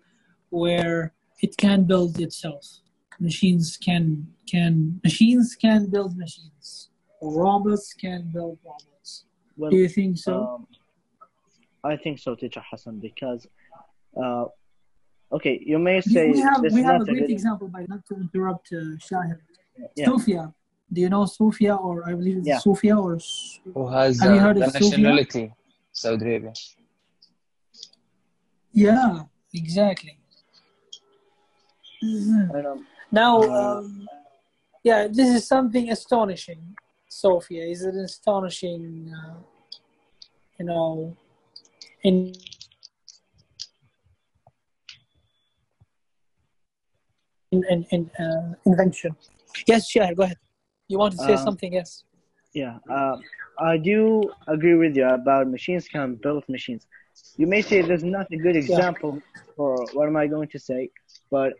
where 0.50 1.14
it 1.40 1.56
can 1.56 1.84
build 1.84 2.20
itself. 2.20 2.64
Machines 3.20 3.76
can 3.76 4.26
can 4.50 5.00
machines 5.02 5.56
can 5.56 5.86
build 5.86 6.16
machines. 6.16 6.90
Robots 7.22 7.94
can 7.94 8.30
build 8.32 8.58
robots. 8.64 9.24
Well, 9.56 9.70
Do 9.70 9.76
you 9.76 9.88
think 9.88 10.18
so? 10.18 10.34
Um, 10.40 10.66
I 11.82 11.96
think 11.96 12.18
so, 12.18 12.34
teacher 12.34 12.62
Hassan, 12.70 12.98
because, 13.00 13.46
uh, 14.20 14.44
okay, 15.32 15.60
you 15.64 15.78
may 15.78 16.00
say 16.00 16.30
we 16.30 16.40
have 16.40 16.62
this 16.62 16.72
we 16.72 16.80
is 16.80 16.86
have 16.86 17.00
a 17.00 17.04
great 17.04 17.30
example 17.30 17.68
by 17.68 17.84
not 17.88 18.04
to 18.06 18.14
interrupt 18.16 18.68
uh, 18.72 18.76
Shahid. 18.98 19.40
Yeah. 19.96 20.06
Sophia. 20.06 20.54
Do 20.92 21.00
you 21.00 21.08
know 21.10 21.26
Sophia 21.26 21.74
or 21.76 22.08
I 22.08 22.14
believe 22.14 22.38
it's 22.38 22.48
Yeah. 22.48 22.58
Sophia 22.58 22.96
or 22.96 23.18
Who 23.74 23.88
has 23.88 24.20
Have 24.20 24.32
you 24.32 24.38
uh, 24.38 24.42
heard 24.42 24.56
the 24.56 24.64
of 24.64 24.72
Sophia? 24.72 24.88
nationality? 24.90 25.52
Saudi 25.92 26.24
Arabia. 26.24 26.52
Yeah, 28.72 29.22
exactly. 29.52 30.18
Mhm. 32.02 32.84
Now, 33.10 33.42
Uh, 33.42 33.78
um, 33.78 34.08
yeah, 34.84 35.08
this 35.08 35.28
is 35.36 35.46
something 35.46 35.90
astonishing. 35.90 36.76
Sophia 37.08 37.64
is 37.64 37.82
an 37.82 37.98
astonishing, 37.98 39.12
uh, 39.12 39.38
you 40.58 40.64
know, 40.66 41.16
in 42.02 42.32
in, 47.50 47.64
in, 47.70 47.84
in 47.90 48.10
uh, 48.24 48.54
invention. 48.66 49.16
Yes, 49.66 49.90
Shahir, 49.90 50.14
go 50.14 50.22
ahead. 50.24 50.36
You 50.88 50.98
want 50.98 51.12
to 51.14 51.18
say 51.20 51.36
Um, 51.36 51.36
something? 51.36 51.72
Yes. 51.72 52.04
Yeah, 52.54 52.78
uh, 52.90 53.16
I 53.58 53.76
do 53.78 54.32
agree 54.48 54.74
with 54.74 54.96
you 54.96 55.06
about 55.06 55.48
machines 55.48 55.88
can 55.88 56.16
build 56.22 56.44
machines. 56.48 56.86
You 57.36 57.46
may 57.46 57.62
say 57.62 57.82
there's 57.82 58.04
not 58.04 58.26
a 58.32 58.36
good 58.38 58.56
example 58.56 59.22
for 59.56 59.88
what 59.92 60.08
am 60.08 60.16
I 60.16 60.26
going 60.26 60.48
to 60.50 60.58
say, 60.58 60.90
but 61.30 61.52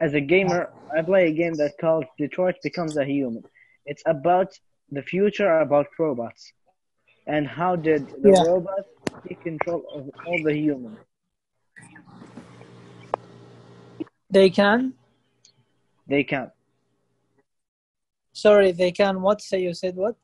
as 0.00 0.14
a 0.14 0.20
gamer, 0.20 0.68
I 0.96 1.02
play 1.02 1.28
a 1.28 1.32
game 1.32 1.56
that's 1.56 1.74
called 1.80 2.06
Detroit 2.18 2.56
Becomes 2.62 2.96
a 2.96 3.04
Human. 3.04 3.44
It's 3.86 4.02
about 4.06 4.48
the 4.90 5.02
future 5.02 5.48
about 5.58 5.86
robots 5.98 6.52
and 7.26 7.46
how 7.46 7.76
did 7.76 8.08
the 8.22 8.32
Yeah. 8.32 8.42
robots 8.46 8.88
take 9.26 9.40
control 9.42 9.82
of 9.94 10.08
all 10.24 10.42
the 10.42 10.54
humans. 10.54 10.98
They 14.30 14.50
can. 14.50 14.94
They 16.08 16.24
can. 16.24 16.50
Sorry, 18.38 18.70
they 18.70 18.92
can. 18.92 19.20
What 19.20 19.40
say? 19.40 19.58
You 19.62 19.74
said 19.74 19.96
what? 19.96 20.14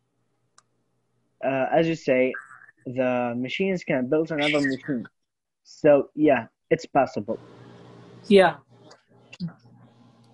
Uh, 1.45 1.67
as 1.79 1.89
you 1.89 1.97
say, 1.97 2.33
the 2.87 3.35
machines 3.37 3.83
can 3.83 4.07
build 4.09 4.31
another 4.31 4.61
machine. 4.61 5.05
So 5.65 6.11
yeah, 6.15 6.47
it's 6.71 6.87
possible. 6.87 7.41
Yeah. 8.29 8.55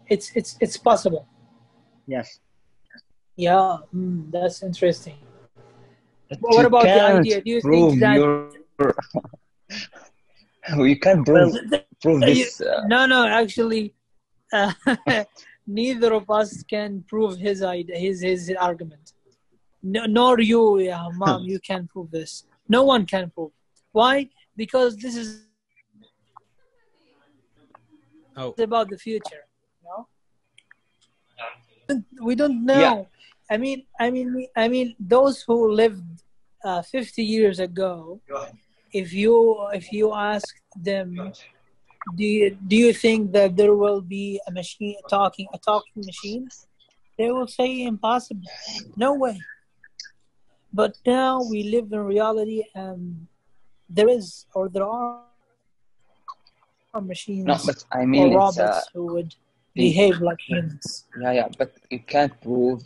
It's 0.09 0.31
it's 0.37 0.57
it's 0.61 0.77
possible. 0.77 1.27
Yes. 2.07 2.41
Yeah, 3.37 3.79
mm, 3.95 4.31
that's 4.31 4.63
interesting. 4.63 5.17
But 6.29 6.39
What 6.41 6.61
you 6.61 6.67
about 6.67 6.83
the 6.83 7.01
idea? 7.19 7.41
Do 7.41 7.51
you 7.51 7.61
prove 7.63 7.91
think 7.93 8.01
that- 8.01 8.17
your- 8.21 8.95
you 10.91 10.99
can't 11.01 11.25
prove, 11.25 11.57
prove 12.03 12.21
this. 12.21 12.61
Uh, 12.61 12.83
no, 12.87 13.07
no, 13.07 13.27
actually, 13.27 13.95
uh, 14.53 14.73
neither 15.81 16.13
of 16.21 16.29
us 16.31 16.63
can 16.75 17.05
prove 17.09 17.39
his 17.39 17.63
idea, 17.63 17.97
his 18.07 18.21
his 18.21 18.43
argument. 18.69 19.13
No, 19.83 20.05
nor 20.07 20.41
you, 20.41 20.79
yeah, 20.79 21.09
mom, 21.15 21.45
you 21.45 21.59
can 21.61 21.89
prove 21.93 22.11
this. 22.11 22.45
No 22.69 22.85
one 22.85 23.07
can 23.07 23.31
prove. 23.31 23.53
Why? 23.93 24.29
Because 24.57 24.97
this 24.97 25.17
is 25.17 25.29
Oh, 28.37 28.55
about 28.59 28.89
the 28.89 28.97
future. 28.97 29.43
No, 29.85 30.07
we 32.23 32.35
don't 32.35 32.65
know. 32.65 32.81
Yeah. 32.81 33.03
I 33.51 33.57
mean, 33.57 33.85
I 33.99 34.11
mean, 34.11 34.47
I 34.57 34.69
mean, 34.69 34.95
those 34.99 35.43
who 35.43 35.73
lived 35.73 36.23
uh, 36.65 36.83
50 36.83 37.23
years 37.23 37.59
ago, 37.59 38.21
if 38.93 39.13
you 39.13 39.35
if 39.73 39.93
you 39.93 40.13
ask 40.15 40.55
them, 40.77 41.33
do 42.17 42.25
you 42.25 42.57
do 42.67 42.77
you 42.77 42.93
think 42.93 43.33
that 43.33 43.57
there 43.57 43.75
will 43.75 44.01
be 44.01 44.41
a 44.47 44.51
machine 44.51 44.97
talking 45.09 45.47
a 45.53 45.59
talking 45.59 46.05
machine? 46.05 46.49
They 47.19 47.31
will 47.31 47.47
say 47.47 47.83
impossible, 47.85 48.49
no 48.97 49.15
way. 49.15 49.41
But 50.73 50.97
now 51.05 51.43
we 51.43 51.65
live 51.65 51.93
in 51.93 52.01
reality, 52.01 52.65
and 52.75 53.27
there 53.89 54.09
is 54.09 54.47
or 54.55 54.69
there 54.69 54.85
are 54.85 55.23
machines 57.03 57.47
no, 57.47 57.57
but 57.65 57.85
I 57.93 57.99
or 57.99 58.07
mean, 58.07 58.33
it's, 58.33 58.35
robots 58.35 58.59
uh, 58.59 58.83
who 58.95 59.07
would 59.15 59.35
the- 59.75 59.83
behave 59.83 60.21
like 60.21 60.41
humans. 60.41 61.05
yeah, 61.21 61.33
yeah, 61.33 61.49
but 61.59 61.73
you 61.91 62.01
can't 62.01 62.41
prove 62.41 62.83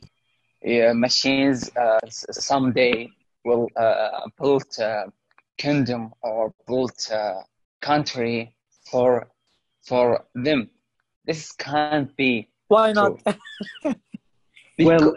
uh, 0.66 0.92
machines 0.94 1.70
uh, 1.76 2.00
someday 2.08 3.10
will 3.44 3.68
uh, 3.76 4.28
build 4.40 4.64
a 4.78 5.12
kingdom 5.56 6.12
or 6.22 6.52
build 6.66 6.92
a 7.12 7.42
country 7.80 8.53
for 8.90 9.28
for 9.86 10.24
them. 10.34 10.70
this 11.26 11.52
can't 11.52 12.14
be. 12.16 12.48
Why 12.68 12.92
not? 12.92 13.20
Well, 14.78 15.16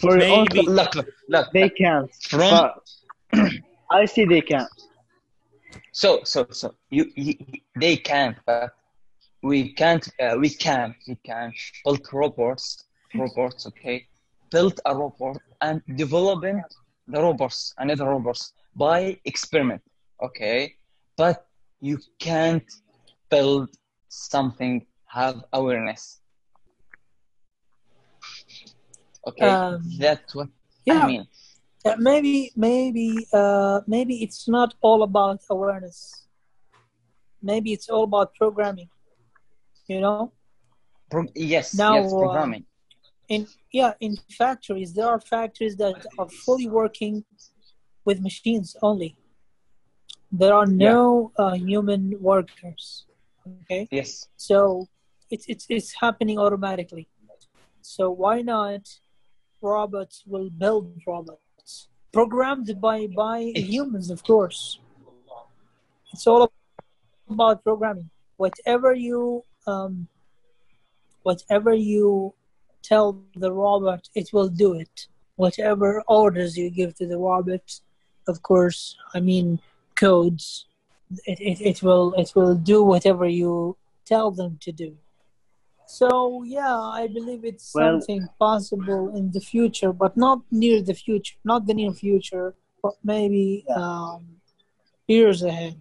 for 0.00 0.18
Maybe. 0.18 0.66
look, 0.66 0.94
look, 0.94 1.06
look. 1.28 1.48
they 1.54 1.70
can't. 1.70 2.10
From- 2.28 2.68
but 3.32 3.42
I 3.90 4.04
see 4.04 4.26
they 4.26 4.42
can't. 4.42 4.68
So, 5.92 6.20
so, 6.24 6.46
so 6.50 6.74
you, 6.90 7.10
you 7.16 7.34
they 7.80 7.96
can't, 7.96 8.36
but 8.44 8.74
we 9.42 9.72
can't. 9.72 10.06
Uh, 10.20 10.36
we 10.38 10.50
can. 10.50 10.94
We 11.08 11.16
can 11.24 11.52
build 11.84 12.06
robots. 12.12 12.84
Robots, 13.14 13.66
okay. 13.66 14.06
Build 14.50 14.80
a 14.84 14.94
robot 14.94 15.38
and 15.60 15.82
developing 15.96 16.62
the 17.08 17.20
robots, 17.20 17.74
another 17.78 18.06
robots 18.06 18.52
by 18.76 19.18
experiment, 19.24 19.82
okay. 20.22 20.74
But 21.16 21.46
you 21.80 21.98
can't 22.18 22.64
build 23.32 23.70
something 24.10 24.86
have 25.08 25.44
awareness. 25.52 26.20
Okay, 29.26 29.52
Um, 29.52 29.82
that's 30.00 30.34
what 30.34 30.48
yeah. 30.86 31.04
I 31.04 31.06
mean. 31.06 31.26
Uh, 31.84 31.96
maybe 31.98 32.52
maybe 32.56 33.26
uh, 33.32 33.80
maybe 33.86 34.14
it's 34.24 34.48
not 34.48 34.74
all 34.82 35.02
about 35.02 35.40
awareness 35.50 36.26
maybe 37.42 37.72
it's 37.72 37.88
all 37.88 38.04
about 38.04 38.34
programming 38.34 38.88
you 39.88 40.00
know 40.00 40.32
Pro- 41.10 41.32
yes, 41.34 41.74
Now, 41.74 41.94
yes, 41.96 42.12
uh, 42.12 42.18
programming. 42.18 42.64
in 43.28 43.46
yeah 43.72 43.92
in 44.00 44.16
factories 44.30 44.92
there 44.96 45.08
are 45.14 45.20
factories 45.20 45.76
that 45.76 45.98
are 46.18 46.28
fully 46.44 46.68
working 46.68 47.24
with 48.06 48.20
machines 48.20 48.76
only 48.82 49.16
there 50.40 50.54
are 50.54 50.66
no 50.66 51.32
uh, 51.38 51.54
human 51.54 52.02
workers 52.20 53.06
okay? 53.62 53.88
Yes, 53.90 54.28
so 54.36 54.88
it's 55.30 55.46
it's 55.48 55.66
it's 55.68 55.94
happening 55.94 56.38
automatically. 56.38 57.08
So 57.82 58.10
why 58.10 58.42
not 58.42 58.82
robots 59.60 60.22
will 60.26 60.50
build 60.50 61.00
robots? 61.06 61.88
Programmed 62.12 62.80
by 62.80 63.06
by 63.06 63.52
humans 63.54 64.10
of 64.10 64.22
course. 64.22 64.78
It's 66.12 66.26
all 66.26 66.52
about 67.28 67.64
programming. 67.64 68.10
Whatever 68.36 68.94
you 68.94 69.42
um 69.66 70.08
whatever 71.22 71.72
you 71.72 72.34
tell 72.82 73.22
the 73.36 73.52
robot 73.52 74.08
it 74.14 74.32
will 74.32 74.48
do 74.48 74.74
it. 74.74 75.06
Whatever 75.36 76.02
orders 76.06 76.56
you 76.56 76.70
give 76.70 76.94
to 76.96 77.06
the 77.06 77.18
robot 77.18 77.80
of 78.28 78.42
course 78.42 78.96
i 79.14 79.20
mean 79.20 79.58
codes 79.94 80.66
it, 81.26 81.38
it, 81.40 81.58
it 81.60 81.82
will 81.82 82.12
it 82.14 82.30
will 82.36 82.54
do 82.54 82.82
whatever 82.82 83.26
you 83.26 83.76
tell 84.04 84.30
them 84.30 84.58
to 84.60 84.70
do 84.72 84.90
so 85.86 86.42
yeah 86.44 86.78
i 87.00 87.06
believe 87.06 87.44
it's 87.44 87.72
Well- 87.74 88.00
something 88.00 88.28
possible 88.38 89.14
in 89.18 89.30
the 89.32 89.40
future 89.40 89.92
but 89.92 90.16
not 90.16 90.38
near 90.50 90.82
the 90.82 90.94
future 90.94 91.36
not 91.44 91.66
the 91.66 91.74
near 91.74 91.92
future 91.92 92.54
but 92.82 92.94
maybe 93.04 93.64
um, 93.74 94.20
years 95.06 95.42
ahead 95.42 95.76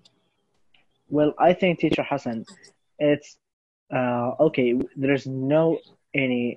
Well, 1.18 1.34
I 1.50 1.52
think 1.60 1.80
teacher 1.80 2.06
Hassan, 2.12 2.46
it's 3.10 3.30
uh, 3.98 4.30
okay. 4.48 4.70
There's 4.96 5.28
no 5.28 5.64
any 6.26 6.56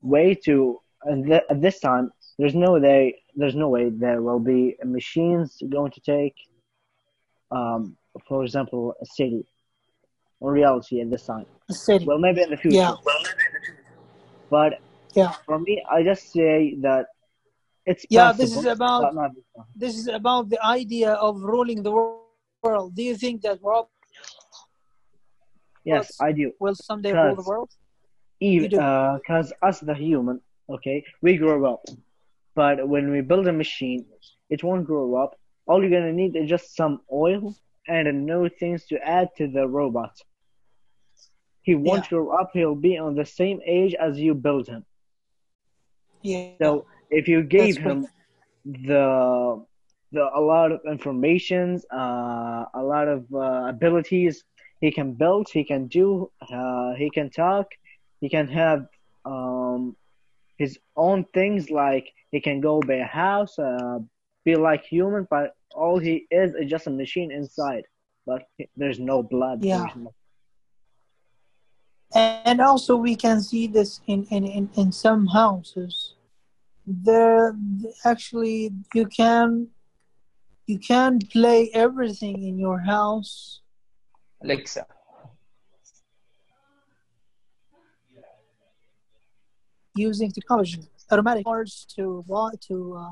way 0.00 0.26
to 0.46 0.80
at 1.10 1.18
th- 1.28 1.46
at 1.52 1.58
this 1.60 1.76
time. 1.88 2.06
There's 2.38 2.56
no 2.66 2.70
way. 2.80 3.20
There's 3.40 3.58
no 3.64 3.68
way 3.74 3.84
there 4.04 4.20
will 4.26 4.40
be 4.40 4.60
machines 4.98 5.48
going 5.76 5.92
to 5.96 6.00
take, 6.14 6.36
um, 7.58 7.82
for 8.28 8.44
example, 8.44 8.94
a 9.00 9.06
city. 9.06 9.44
or 10.40 10.50
reality, 10.52 11.00
at 11.00 11.08
this 11.08 11.24
time. 11.24 11.46
the 11.68 11.74
city 11.74 12.04
Well, 12.04 12.18
maybe 12.18 12.42
in 12.42 12.50
the 12.50 12.56
future. 12.56 12.78
yeah 12.78 12.94
Well, 13.06 13.22
But 14.50 14.72
yeah 15.14 15.32
for 15.46 15.58
me, 15.60 15.74
I 15.96 16.02
just 16.02 16.32
say 16.32 16.74
that 16.86 17.06
it's 17.86 18.04
Yeah, 18.10 18.32
this 18.32 18.52
is 18.60 18.66
about- 18.66 19.14
this 19.82 19.94
is 20.00 20.08
about 20.08 20.48
the 20.50 20.60
idea 20.64 21.12
of 21.26 21.32
ruling 21.42 21.82
the 21.86 21.92
world 21.98 22.94
do 22.96 23.02
you 23.02 23.16
think 23.16 23.42
that 23.46 23.58
rob 23.62 23.86
Yes, 25.84 26.06
I 26.20 26.30
do. 26.32 26.52
will 26.60 26.74
someday 26.74 27.12
rule 27.12 27.36
the 27.42 27.48
world 27.52 27.70
even 28.40 28.70
do. 28.70 28.78
Uh, 28.80 29.18
because 29.18 29.52
us 29.68 29.80
the 29.80 29.94
human 29.94 30.40
okay 30.74 30.98
we 31.24 31.36
grow 31.36 31.58
up 31.72 31.82
but 32.54 32.76
when 32.92 33.04
we 33.14 33.20
build 33.30 33.46
a 33.48 33.52
machine 33.52 34.02
it 34.54 34.60
won't 34.66 34.84
grow 34.86 35.06
up 35.22 35.30
all 35.66 35.78
you're 35.82 35.90
gonna 35.98 36.12
need 36.22 36.32
is 36.40 36.48
just 36.48 36.66
some 36.80 36.94
oil 37.12 37.42
and 37.88 38.26
new 38.26 38.48
things 38.48 38.86
to 38.86 38.98
add 39.06 39.28
to 39.36 39.46
the 39.48 39.66
robot. 39.68 40.12
He 41.62 41.74
won't 41.74 42.08
Yeah. 42.08 42.08
grow 42.08 42.30
up 42.30 42.50
he'll 42.52 42.74
be 42.74 42.96
on 42.96 43.14
the 43.14 43.24
same 43.24 43.60
age 43.66 43.94
as 43.94 44.20
you 44.20 44.34
build 44.34 44.68
him. 44.68 44.84
Yeah. 46.22 46.50
So 46.60 46.86
if 47.10 47.28
you 47.28 47.42
gave 47.42 47.78
That's 47.78 47.78
him 47.78 48.08
the 48.64 49.64
the 50.12 50.24
a 50.34 50.40
lot 50.40 50.72
of 50.72 50.80
informations 50.86 51.84
uh, 51.92 52.64
a 52.74 52.82
lot 52.82 53.08
of 53.08 53.24
uh, 53.32 53.66
abilities 53.68 54.44
he 54.80 54.90
can 54.90 55.14
build 55.14 55.48
he 55.52 55.64
can 55.64 55.86
do 55.88 56.30
uh, 56.52 56.94
he 56.94 57.10
can 57.10 57.30
talk 57.30 57.66
he 58.20 58.28
can 58.28 58.48
have 58.48 58.86
um, 59.24 59.96
his 60.58 60.78
own 60.96 61.24
things 61.34 61.70
like 61.70 62.06
he 62.30 62.40
can 62.40 62.60
go 62.60 62.80
by 62.82 62.94
a 62.94 63.04
house 63.06 63.58
uh, 63.58 63.98
be 64.44 64.54
like 64.56 64.84
human 64.84 65.26
but 65.30 65.50
all 65.74 65.98
he 65.98 66.26
is 66.30 66.54
is 66.54 66.70
just 66.70 66.86
a 66.86 66.90
machine 66.90 67.30
inside 67.30 67.84
but 68.26 68.42
there's 68.76 68.98
no 69.00 69.22
blood 69.22 69.58
Yeah. 69.62 69.78
there's 69.78 69.96
no- 69.96 70.14
and 72.14 72.60
also 72.60 72.96
we 72.96 73.16
can 73.16 73.40
see 73.40 73.66
this 73.66 74.00
in 74.06 74.24
in, 74.30 74.46
in, 74.46 74.70
in 74.76 74.92
some 74.92 75.26
houses 75.26 76.14
there 76.86 77.56
actually 78.04 78.70
you 78.94 79.06
can 79.06 79.68
you 80.66 80.78
can 80.78 81.18
play 81.18 81.70
everything 81.74 82.42
in 82.42 82.58
your 82.58 82.80
house 82.80 83.60
Alexa. 84.42 84.86
using 89.94 90.30
technology 90.30 90.80
automatic 91.10 91.44
cars 91.44 91.86
to 91.94 92.24
what 92.26 92.60
to 92.60 92.96
uh, 92.98 93.10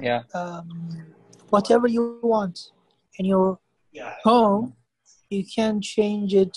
Yeah, 0.00 0.22
um, 0.34 0.68
whatever 1.50 1.86
you 1.86 2.20
want 2.22 2.70
in 3.18 3.24
your 3.26 3.58
home, 4.22 4.74
you 5.30 5.44
can 5.44 5.80
change 5.80 6.34
it 6.34 6.54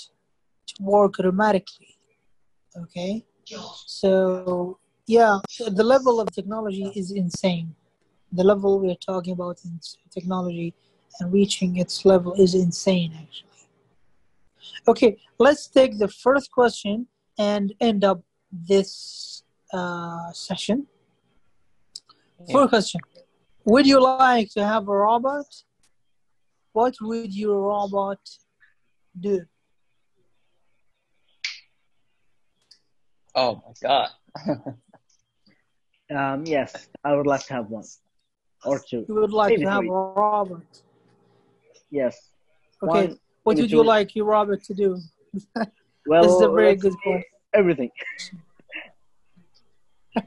to 0.68 0.84
work 0.84 1.20
automatically. 1.20 1.98
Okay, 2.78 3.26
so 3.86 4.78
yeah, 5.08 5.40
the 5.60 5.84
level 5.84 6.20
of 6.22 6.32
technology 6.32 6.92
is 6.96 7.12
insane. 7.12 7.76
The 8.32 8.44
level 8.44 8.80
we're 8.80 8.96
talking 8.96 9.34
about 9.34 9.60
in 9.66 9.80
technology 10.10 10.74
and 11.20 11.34
reaching 11.34 11.78
its 11.78 12.06
level 12.06 12.34
is 12.34 12.56
insane, 12.56 13.12
actually. 13.22 13.50
Okay, 14.88 15.18
let's 15.38 15.68
take 15.68 16.00
the 16.00 16.08
first 16.08 16.52
question 16.52 17.08
and 17.38 17.74
end 17.82 18.04
up 18.04 18.22
this 18.52 19.44
uh, 19.74 20.32
session. 20.32 20.88
First 22.52 22.70
question 22.70 23.02
Would 23.66 23.86
you 23.86 24.00
like 24.02 24.50
to 24.52 24.66
have 24.66 24.88
a 24.88 24.96
robot? 24.96 25.46
What 26.74 26.96
would 27.02 27.34
your 27.36 27.60
robot 27.62 28.20
do? 29.20 29.46
Oh 33.36 33.62
my 33.66 33.74
god. 33.82 34.10
um, 36.16 36.46
yes 36.46 36.88
i 37.04 37.14
would 37.16 37.28
like 37.28 37.46
to 37.46 37.54
have 37.54 37.68
one 37.70 37.84
or 38.66 38.80
two 38.90 39.06
You 39.08 39.16
would 39.16 39.32
like 39.32 39.52
Maybe 39.52 39.64
to 39.64 39.70
have 39.70 39.80
three. 39.82 39.90
a 39.90 39.92
robot. 39.92 40.82
yes 41.90 42.30
Okay, 42.84 43.08
One, 43.08 43.20
what 43.44 43.56
maybe 43.56 43.62
would 43.64 43.72
you 43.72 43.84
like 43.84 44.16
your 44.16 44.26
robot 44.26 44.64
to 44.64 44.74
do? 44.74 44.98
well 46.08 46.24
this 46.24 46.34
is 46.34 46.42
a 46.42 46.50
very 46.50 46.76
good 46.76 46.94
say 46.94 47.00
question. 47.04 47.24
everything 47.54 47.92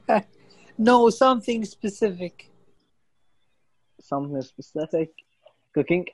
No, 0.77 1.09
something 1.09 1.63
specific. 1.65 2.51
Something 4.07 4.41
specific. 4.41 5.11
Cooking, 5.73 6.05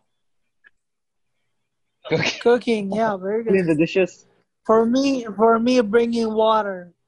Cooking, 2.42 2.92
yeah, 2.92 3.16
very 3.18 3.44
clean 3.44 3.66
good. 3.66 3.78
the 3.78 3.80
dishes. 3.80 4.26
For 4.66 4.86
me, 4.86 5.26
for 5.36 5.60
me, 5.60 5.82
bringing 5.82 6.34
water. 6.34 6.94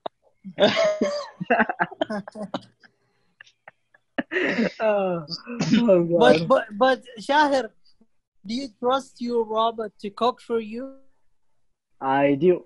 oh, 4.80 5.26
oh 5.74 6.08
But 6.19 6.48
but 6.48 6.65
but 6.78 7.02
Shahir, 7.19 7.69
do 8.46 8.54
you 8.54 8.67
trust 8.80 9.22
your 9.22 9.43
robot 9.46 9.91
to 10.02 10.10
cook 10.10 10.41
for 10.41 10.60
you? 10.60 10.98
I 12.02 12.36
do. 12.36 12.65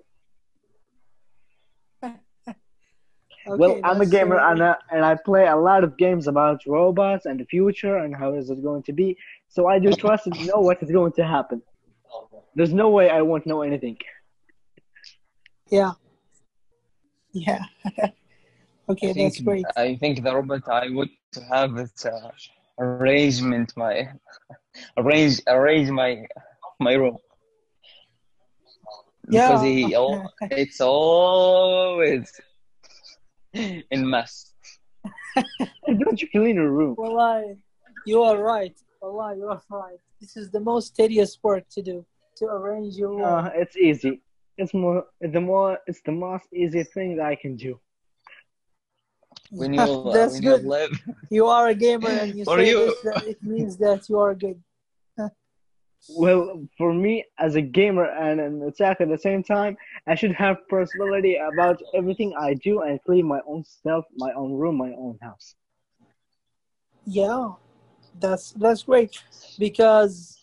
Okay, 3.48 3.58
well, 3.58 3.80
I'm 3.84 4.00
a 4.00 4.06
gamer 4.06 4.38
and, 4.38 4.60
uh, 4.62 4.76
and 4.90 5.04
I 5.04 5.16
play 5.24 5.46
a 5.46 5.56
lot 5.56 5.82
of 5.84 5.96
games 5.96 6.28
about 6.28 6.60
robots 6.66 7.24
and 7.26 7.40
the 7.40 7.44
future 7.46 7.96
and 7.98 8.14
how 8.14 8.34
is 8.34 8.50
it 8.50 8.62
going 8.62 8.82
to 8.84 8.92
be. 8.92 9.16
So 9.48 9.66
I 9.66 9.78
do 9.78 9.92
trust 9.94 10.26
and 10.26 10.36
know 10.46 10.60
what 10.60 10.82
is 10.82 10.90
going 10.90 11.12
to 11.12 11.24
happen. 11.24 11.62
There's 12.54 12.74
no 12.74 12.90
way 12.90 13.08
I 13.10 13.22
won't 13.22 13.46
know 13.46 13.62
anything. 13.62 13.96
Yeah. 15.70 15.92
Yeah. 17.32 17.64
okay, 18.88 19.10
I 19.10 19.12
that's 19.12 19.36
think, 19.36 19.44
great. 19.44 19.66
I 19.76 19.96
think 19.96 20.22
the 20.22 20.34
robot 20.34 20.68
I 20.68 20.88
would 20.90 21.10
have 21.50 21.76
it 21.76 22.04
uh, 22.04 22.30
arrangement 22.78 23.72
my 23.76 24.08
arrange 24.98 25.40
arrange 25.46 25.90
my 25.90 26.26
my 26.80 26.94
room 26.94 27.18
because 29.30 29.62
Yeah. 29.62 29.68
he 29.68 29.94
al- 30.00 30.32
it's 30.50 30.80
always 30.80 32.32
in 33.90 34.10
mess. 34.10 34.52
Don't 35.86 36.20
you 36.20 36.28
clean 36.30 36.56
your 36.56 36.70
room? 36.70 36.94
Well, 36.98 37.18
I, 37.18 37.56
you 38.06 38.22
are 38.22 38.38
right. 38.42 38.76
Allah, 39.02 39.34
you 39.36 39.48
are 39.48 39.62
right. 39.70 39.98
This 40.20 40.36
is 40.36 40.50
the 40.50 40.60
most 40.60 40.96
tedious 40.96 41.38
work 41.42 41.64
to 41.70 41.82
do 41.82 42.04
to 42.36 42.46
arrange 42.46 42.96
your 42.96 43.10
room. 43.10 43.22
Uh, 43.24 43.50
it's 43.54 43.76
easy. 43.76 44.20
It's 44.56 44.74
more 44.74 45.06
the 45.20 45.40
more 45.40 45.78
it's 45.86 46.02
the 46.04 46.12
most 46.12 46.46
easy 46.52 46.82
thing 46.82 47.16
that 47.16 47.26
I 47.26 47.36
can 47.36 47.56
do. 47.56 47.78
When 49.50 49.72
you 49.72 49.80
uh, 49.80 50.12
That's 50.12 50.34
when 50.34 50.42
good. 50.42 50.62
you 50.62 50.68
live, 50.68 51.00
You 51.30 51.46
are 51.46 51.68
a 51.68 51.74
gamer, 51.74 52.10
and 52.10 52.36
you 52.36 52.44
say 52.56 52.70
you. 52.70 52.86
this, 52.86 53.00
that 53.04 53.22
it 53.26 53.38
means 53.42 53.76
that 53.78 54.08
you 54.08 54.18
are 54.18 54.34
good. 54.34 54.60
Well, 56.10 56.66
for 56.78 56.94
me 56.94 57.24
as 57.38 57.54
a 57.54 57.60
gamer 57.60 58.06
and 58.06 58.40
an 58.40 58.62
attacker 58.62 59.02
at 59.02 59.10
the 59.10 59.18
same 59.18 59.42
time, 59.42 59.76
I 60.08 60.14
should 60.14 60.32
have 60.32 60.66
personality 60.68 61.36
about 61.36 61.82
everything 61.94 62.32
I 62.38 62.54
do 62.54 62.80
and 62.80 62.98
clean 63.04 63.26
my 63.26 63.40
own 63.46 63.62
stuff, 63.64 64.04
my 64.16 64.32
own 64.32 64.52
room, 64.54 64.76
my 64.76 64.92
own 64.92 65.18
house. 65.20 65.54
Yeah, 67.04 67.52
that's 68.18 68.52
that's 68.52 68.84
great 68.84 69.22
because 69.58 70.38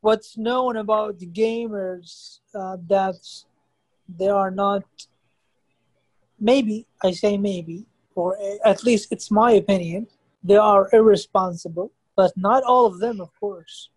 what's 0.00 0.38
known 0.38 0.76
about 0.76 1.18
the 1.18 1.26
gamers 1.26 2.38
uh, 2.54 2.76
that 2.88 3.18
they 4.08 4.28
are 4.28 4.50
not. 4.50 4.84
Maybe 6.38 6.86
I 7.02 7.10
say 7.12 7.36
maybe, 7.36 7.86
or 8.14 8.36
at 8.64 8.84
least 8.84 9.08
it's 9.10 9.30
my 9.30 9.52
opinion. 9.52 10.06
They 10.44 10.56
are 10.56 10.88
irresponsible, 10.92 11.90
but 12.14 12.32
not 12.36 12.62
all 12.62 12.86
of 12.86 13.00
them, 13.00 13.20
of 13.20 13.30
course. 13.40 13.88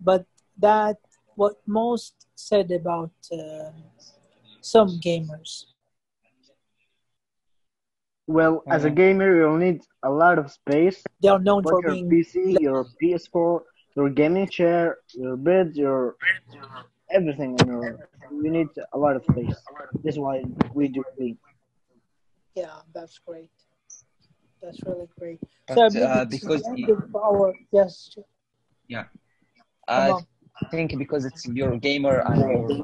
But 0.00 0.26
that 0.58 0.96
what 1.36 1.56
most 1.66 2.26
said 2.34 2.70
about 2.70 3.12
uh, 3.32 3.70
some 4.66 5.00
gamers. 5.00 5.66
Well, 8.26 8.64
as 8.66 8.84
a 8.84 8.90
gamer, 8.90 9.36
you'll 9.36 9.56
need 9.56 9.82
a 10.02 10.10
lot 10.10 10.38
of 10.38 10.50
space. 10.50 11.02
They 11.22 11.28
are 11.28 11.38
known 11.38 11.62
for 11.62 11.80
your 11.82 11.92
being 11.92 12.10
PC, 12.10 12.60
your 12.60 12.84
PS4, 13.00 13.60
your 13.94 14.10
gaming 14.10 14.48
chair, 14.48 14.98
your 15.14 15.36
bed, 15.36 15.76
your 15.76 16.16
everything 17.10 17.56
in 17.60 17.68
your. 17.68 18.08
You 18.32 18.50
need 18.50 18.68
a 18.92 18.98
lot 18.98 19.14
of 19.14 19.22
space. 19.30 19.54
This 20.02 20.14
is 20.14 20.18
why 20.18 20.42
we 20.74 20.88
do 20.88 21.04
clean. 21.16 21.38
Yeah, 22.56 22.74
that's 22.92 23.18
great. 23.18 23.50
That's 24.60 24.82
really 24.84 25.08
great. 25.18 25.38
but 25.68 25.92
so 25.92 26.02
uh, 26.02 26.24
because 26.24 26.62
the 26.62 26.88
end 26.88 27.14
our 27.14 27.54
yes. 27.70 28.10
I 29.86 30.10
Come 30.10 30.26
think 30.70 30.96
because 30.98 31.24
it's 31.24 31.46
your 31.46 31.76
gamer 31.78 32.20
and 32.26 32.40
your 32.48 32.74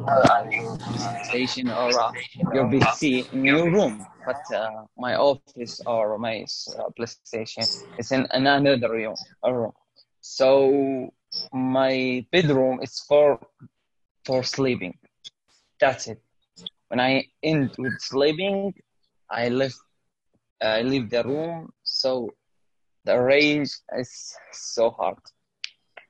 station 1.24 1.70
or 1.70 1.98
uh, 2.00 2.12
your 2.54 2.66
PC 2.66 3.32
in 3.32 3.44
your 3.44 3.70
room, 3.70 4.06
but 4.24 4.40
uh, 4.54 4.84
my 4.96 5.14
office 5.16 5.80
or 5.86 6.18
my 6.18 6.44
uh, 6.78 6.88
PlayStation 6.98 7.66
is 7.98 8.12
in 8.12 8.26
another 8.30 8.90
room. 8.90 9.16
room. 9.44 9.72
So 10.20 11.10
my 11.52 12.24
bedroom 12.30 12.80
is 12.82 13.00
for 13.08 13.40
for 14.24 14.42
sleeping. 14.42 14.98
That's 15.80 16.06
it. 16.08 16.22
When 16.88 17.00
I 17.00 17.24
end 17.42 17.74
with 17.78 17.98
sleeping, 18.00 18.74
I 19.30 19.48
leave 19.48 19.76
I 20.62 20.82
leave 20.82 21.10
the 21.10 21.24
room. 21.24 21.72
So 21.82 22.30
the 23.04 23.18
range 23.18 23.70
is 23.98 24.36
so 24.52 24.90
hard. 24.90 25.18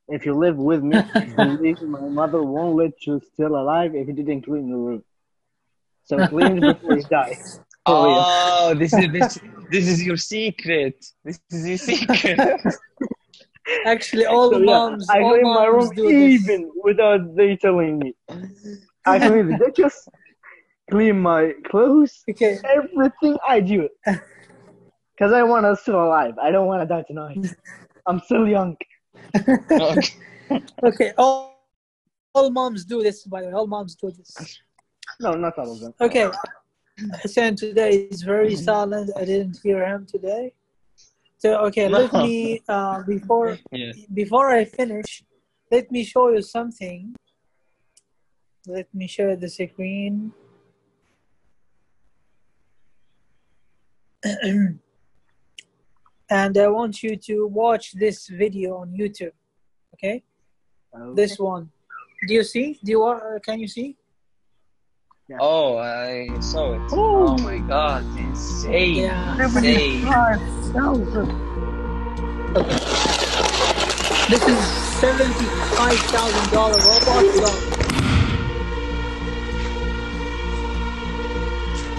If 0.09 0.27
you 0.27 0.35
live 0.35 0.57
with 0.57 0.83
me, 0.83 1.05
believe 1.37 1.81
my 1.81 2.09
mother 2.09 2.43
won't 2.43 2.77
let 2.77 3.07
you 3.07 3.21
still 3.33 3.57
alive 3.57 3.95
if 3.95 4.07
you 4.09 4.13
didn't 4.15 4.43
clean 4.43 4.71
the 4.71 4.77
room. 4.77 5.03
So 6.05 6.23
clean 6.25 6.59
it 6.59 6.65
before 6.65 6.97
you 6.97 7.05
die. 7.05 7.37
Oh, 7.87 8.75
this 8.75 8.97
is 8.97 9.11
this, 9.13 9.39
this 9.71 9.89
is 9.89 10.05
your 10.05 10.17
secret. 10.17 11.05
This 11.25 11.41
is 11.51 11.69
your 11.69 11.77
secret. 11.79 12.39
Actually, 13.87 14.25
all 14.27 14.51
So, 14.51 14.59
yeah, 14.59 14.81
moms, 14.81 15.09
I 15.11 15.23
all 15.23 15.31
clean 15.31 15.53
my 15.53 15.67
room 15.67 15.89
moms 15.89 15.97
do 15.97 16.13
this. 16.13 16.43
even 16.45 16.71
without 16.83 17.35
they 17.37 17.57
telling 17.57 17.99
me. 17.99 18.15
I 19.07 19.19
clean 19.19 19.47
the 19.49 19.55
dishes, 19.55 20.09
clean 20.91 21.21
my 21.21 21.53
clothes, 21.67 22.23
Okay, 22.31 22.59
everything 22.65 23.37
I 23.47 23.61
do. 23.61 23.89
Because 24.05 25.33
I 25.33 25.43
want 25.43 25.67
us 25.67 25.83
still 25.83 26.03
alive. 26.03 26.35
I 26.41 26.51
don't 26.51 26.67
want 26.67 26.83
to 26.83 26.87
die 26.87 27.05
tonight. 27.07 27.39
I'm 28.07 28.21
still 28.21 28.47
young. 28.47 28.77
Okay. 29.71 30.09
okay, 30.85 31.13
all, 31.17 31.67
all 32.35 32.51
moms 32.51 32.85
do 32.85 33.03
this. 33.03 33.25
By 33.25 33.43
the 33.43 33.49
way, 33.49 33.53
all 33.53 33.67
moms 33.67 33.95
do 33.95 34.11
this. 34.11 34.61
No, 35.21 35.35
not 35.35 35.59
all 35.59 35.73
of 35.73 35.81
them. 35.81 35.95
Okay, 36.01 36.31
Hassan 37.23 37.57
today 37.57 38.09
is 38.11 38.23
very 38.23 38.57
silent. 38.57 39.11
I 39.17 39.25
didn't 39.25 39.59
hear 39.63 39.87
him 39.87 40.07
today. 40.07 40.53
So 41.39 41.57
okay, 41.67 41.89
let 41.89 42.13
me 42.13 42.63
uh, 42.69 43.03
before 43.03 43.59
before 44.15 44.51
I 44.51 44.65
finish, 44.65 45.25
let 45.71 45.91
me 45.91 46.05
show 46.05 46.29
you 46.29 46.43
something. 46.43 47.15
Let 48.67 48.95
me 48.95 49.09
share 49.09 49.35
the 49.35 49.49
screen. 49.49 50.33
and 56.33 56.57
I 56.57 56.69
want 56.69 57.03
you 57.03 57.15
to 57.29 57.47
watch 57.47 57.93
this 57.93 58.27
video 58.29 58.79
on 58.79 58.89
YouTube. 58.97 59.33
Okay, 59.95 60.23
this 61.15 61.39
one. 61.39 61.71
Do 62.27 62.33
you 62.35 62.43
see? 62.43 62.79
Do 62.83 62.91
you 62.93 63.05
uh, 63.05 63.39
can 63.41 63.61
you 63.61 63.69
see? 63.69 63.97
Oh, 65.39 65.77
I 65.77 66.29
saw 66.41 66.73
it. 66.73 66.81
Oh 66.93 67.37
my 67.39 67.59
god, 67.59 68.03
insane. 68.19 69.05
Yeah. 69.05 69.45
Insane. 69.45 70.05
This 74.31 74.43
is 74.49 74.61
seventy-five 75.05 76.01
thousand 76.15 76.49
dollar 76.57 76.81
robot 76.89 77.25
dog. 77.41 77.59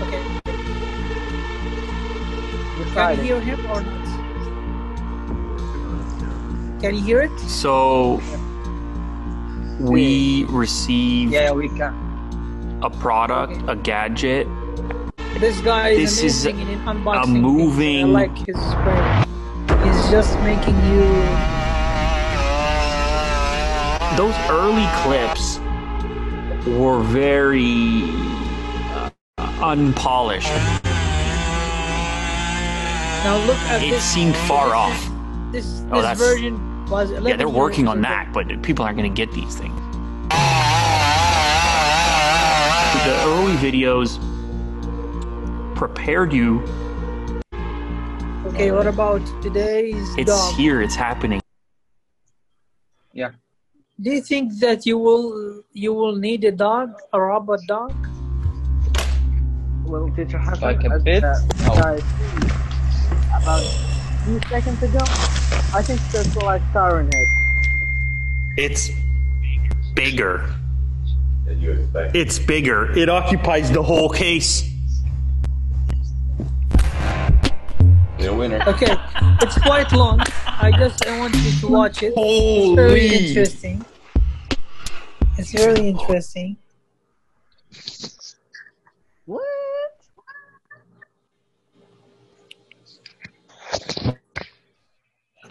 Okay. 0.04 0.24
Can 2.94 3.18
you 3.18 3.24
hear 3.26 3.40
him 3.40 3.60
or 3.70 3.82
not? 3.82 4.03
Can 6.84 6.96
you 6.96 7.02
hear 7.02 7.22
it? 7.22 7.40
So 7.40 8.22
we 9.80 10.44
receive 10.50 11.32
Yeah, 11.32 11.52
we 11.54 11.70
can. 11.70 11.94
a 12.84 12.90
product, 12.90 13.54
a 13.70 13.76
gadget. 13.78 14.50
This 15.40 15.62
guy 15.62 15.92
is 15.96 16.20
This 16.22 16.24
is 16.24 16.46
in 16.46 16.58
unboxing. 16.84 17.24
a 17.24 17.28
moving- 17.28 18.08
I 18.18 18.28
like 18.28 18.38
his 18.38 18.58
brain. 18.84 19.26
He's 19.86 20.10
just 20.12 20.38
making 20.42 20.76
you. 20.92 21.08
Those 24.18 24.36
early 24.50 24.86
clips 25.04 25.62
were 26.68 27.00
very 27.00 28.04
uh, 28.94 29.10
unpolished. 29.62 30.52
Now 33.24 33.38
look 33.48 33.56
at 33.72 33.82
It 33.82 33.92
this. 33.92 34.04
seemed 34.04 34.36
far 34.36 34.76
off. 34.76 35.00
This, 35.54 35.64
this 35.66 35.86
Oh, 35.94 36.02
that's- 36.02 36.20
version 36.20 36.73
was. 36.94 37.10
11 37.12 37.28
Yeah, 37.30 37.36
they're 37.38 37.50
working 37.66 37.88
on 37.88 38.02
that, 38.02 38.32
but 38.34 38.46
people 38.62 38.86
aren't 38.86 38.98
going 38.98 39.12
to 39.12 39.16
get 39.26 39.32
these 39.34 39.56
things. 39.56 39.74
The 43.04 43.16
early 43.28 43.56
videos 43.68 44.10
prepared 45.76 46.32
you. 46.32 46.64
Okay, 48.50 48.72
what 48.72 48.88
about 48.88 49.22
today's 49.42 50.08
It's 50.18 50.32
dog? 50.32 50.54
here, 50.56 50.82
it's 50.82 50.96
happening. 50.96 51.42
Yeah. 53.12 53.32
Do 54.00 54.12
you 54.12 54.22
think 54.22 54.46
that 54.60 54.86
you 54.86 54.98
will 54.98 55.64
you 55.74 55.94
will 55.94 56.16
need 56.16 56.44
a 56.46 56.52
dog, 56.52 56.94
a 57.12 57.20
robot 57.20 57.60
dog? 57.68 57.94
Well, 59.86 60.10
teacher 60.16 60.38
Hassan, 60.40 60.62
Like 60.62 60.84
a 60.86 60.94
as, 60.96 61.04
bit? 61.04 61.24
uh, 61.24 61.36
No. 61.66 61.74
I 61.74 62.00
said 62.00 62.44
about 63.42 63.64
few 64.24 64.40
seconds 64.50 64.82
ago, 64.88 65.04
I 65.76 65.82
think 65.82 66.00
that's 66.12 66.36
like 66.38 66.62
Siren 66.72 67.10
Head. 67.12 67.26
It's 68.58 68.92
bigger. 69.96 70.54
It's 71.48 72.38
bigger. 72.38 72.96
It 72.96 73.10
occupies 73.10 73.72
the 73.72 73.82
whole 73.82 74.08
case. 74.08 74.70
The 78.20 78.32
winner. 78.32 78.62
Okay, 78.68 78.96
it's 79.42 79.58
quite 79.62 79.92
long. 79.94 80.22
I 80.46 80.72
just 80.78 81.08
I 81.08 81.18
want 81.18 81.36
you 81.38 81.52
to 81.62 81.68
watch 81.68 82.04
it. 82.04 82.14
It's 82.16 82.76
very 82.76 83.08
interesting. 83.08 83.84
It's 85.40 85.52
very 85.52 85.88
interesting. 85.90 86.58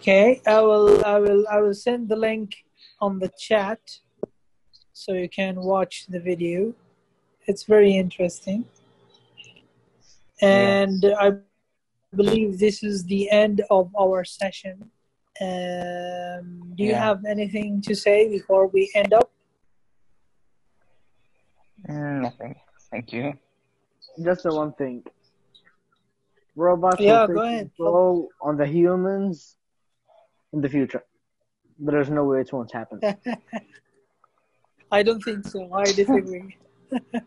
Okay, 0.03 0.41
I 0.45 0.59
will 0.59 0.99
I 1.05 1.17
will 1.17 1.47
I 1.49 1.61
will 1.61 1.73
send 1.73 2.09
the 2.09 2.17
link 2.17 2.55
on 2.99 3.19
the 3.19 3.31
chat 3.39 3.79
so 4.91 5.13
you 5.13 5.29
can 5.29 5.55
watch 5.55 6.07
the 6.09 6.19
video. 6.19 6.73
It's 7.47 7.63
very 7.63 7.95
interesting. 7.95 8.65
And 10.41 11.05
I 11.17 11.37
believe 12.13 12.59
this 12.59 12.83
is 12.83 13.05
the 13.05 13.31
end 13.31 13.61
of 13.69 13.95
our 13.95 14.25
session. 14.25 14.91
Um, 15.39 16.73
do 16.75 16.83
you 16.83 16.91
Yeah. 16.91 16.99
have 17.07 17.23
anything 17.23 17.79
to 17.87 17.95
say 17.95 18.27
before 18.27 18.67
we 18.67 18.91
end 18.93 19.13
up? 19.13 19.31
Mm, 21.89 22.23
Nothing. 22.23 22.55
Thank 22.91 23.13
you. 23.13 23.39
Just 24.21 24.43
the 24.43 24.53
one 24.53 24.73
thing. 24.73 25.01
Robots 26.57 26.99
Yeah, 26.99 27.21
will 27.25 27.27
take 27.27 27.35
go 27.35 27.41
ahead. 27.47 27.71
control 27.77 28.27
on 28.41 28.57
the 28.57 28.67
humans 28.67 29.55
in 30.53 30.61
the 30.61 30.69
future. 30.69 31.03
But 31.79 31.91
there's 31.91 32.09
no 32.09 32.23
way 32.23 32.41
it 32.41 32.53
won't 32.53 32.71
happen. 32.71 33.01
I 34.91 35.03
don't 35.03 35.21
think 35.21 35.45
so. 35.47 35.73
I 35.73 35.85
disagree. 35.85 36.55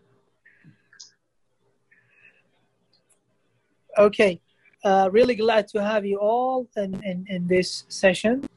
okay. 3.99 4.41
Uh, 4.85 5.09
really 5.11 5.35
glad 5.35 5.67
to 5.69 5.83
have 5.83 6.07
you 6.07 6.19
all 6.19 6.69
in, 6.77 7.03
in, 7.03 7.27
in 7.29 7.47
this 7.49 7.85
session. 7.89 8.49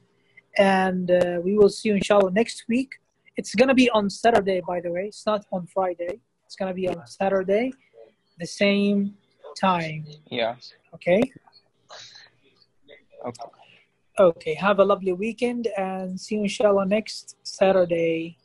And 0.58 1.10
uh, 1.10 1.40
we 1.44 1.58
will 1.58 1.70
see 1.70 1.90
you, 1.90 1.96
inshallah, 1.96 2.32
next 2.32 2.66
week. 2.70 2.92
It's 3.36 3.56
going 3.56 3.70
to 3.70 3.74
be 3.74 3.90
on 3.92 4.10
Saturday, 4.10 4.62
by 4.68 4.80
the 4.82 4.92
way. 4.92 5.06
It's 5.08 5.26
not 5.26 5.46
on 5.52 5.66
Friday. 5.66 6.20
It's 6.46 6.56
going 6.56 6.70
to 6.70 6.76
be 6.76 6.88
on 6.88 7.02
Saturday, 7.08 7.74
the 8.38 8.46
same 8.46 9.16
time. 9.60 10.06
Yeah. 10.30 10.56
Okay? 10.94 11.22
Okay. 13.26 13.59
Okay. 14.20 14.54
Have 14.56 14.80
a 14.80 14.84
lovely 14.84 15.14
weekend 15.14 15.68
and 15.78 16.20
see 16.20 16.36
you, 16.36 16.42
inshallah, 16.44 16.86
next 16.86 17.38
Saturday. 17.44 18.38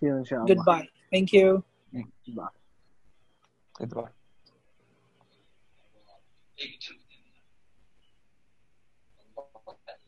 See 0.00 0.06
you 0.06 0.16
inshallah. 0.16 0.46
Goodbye. 0.46 0.88
Thank 1.10 1.32
you. 1.34 1.62
Bye. 2.28 2.46
Goodbye. 3.78 4.08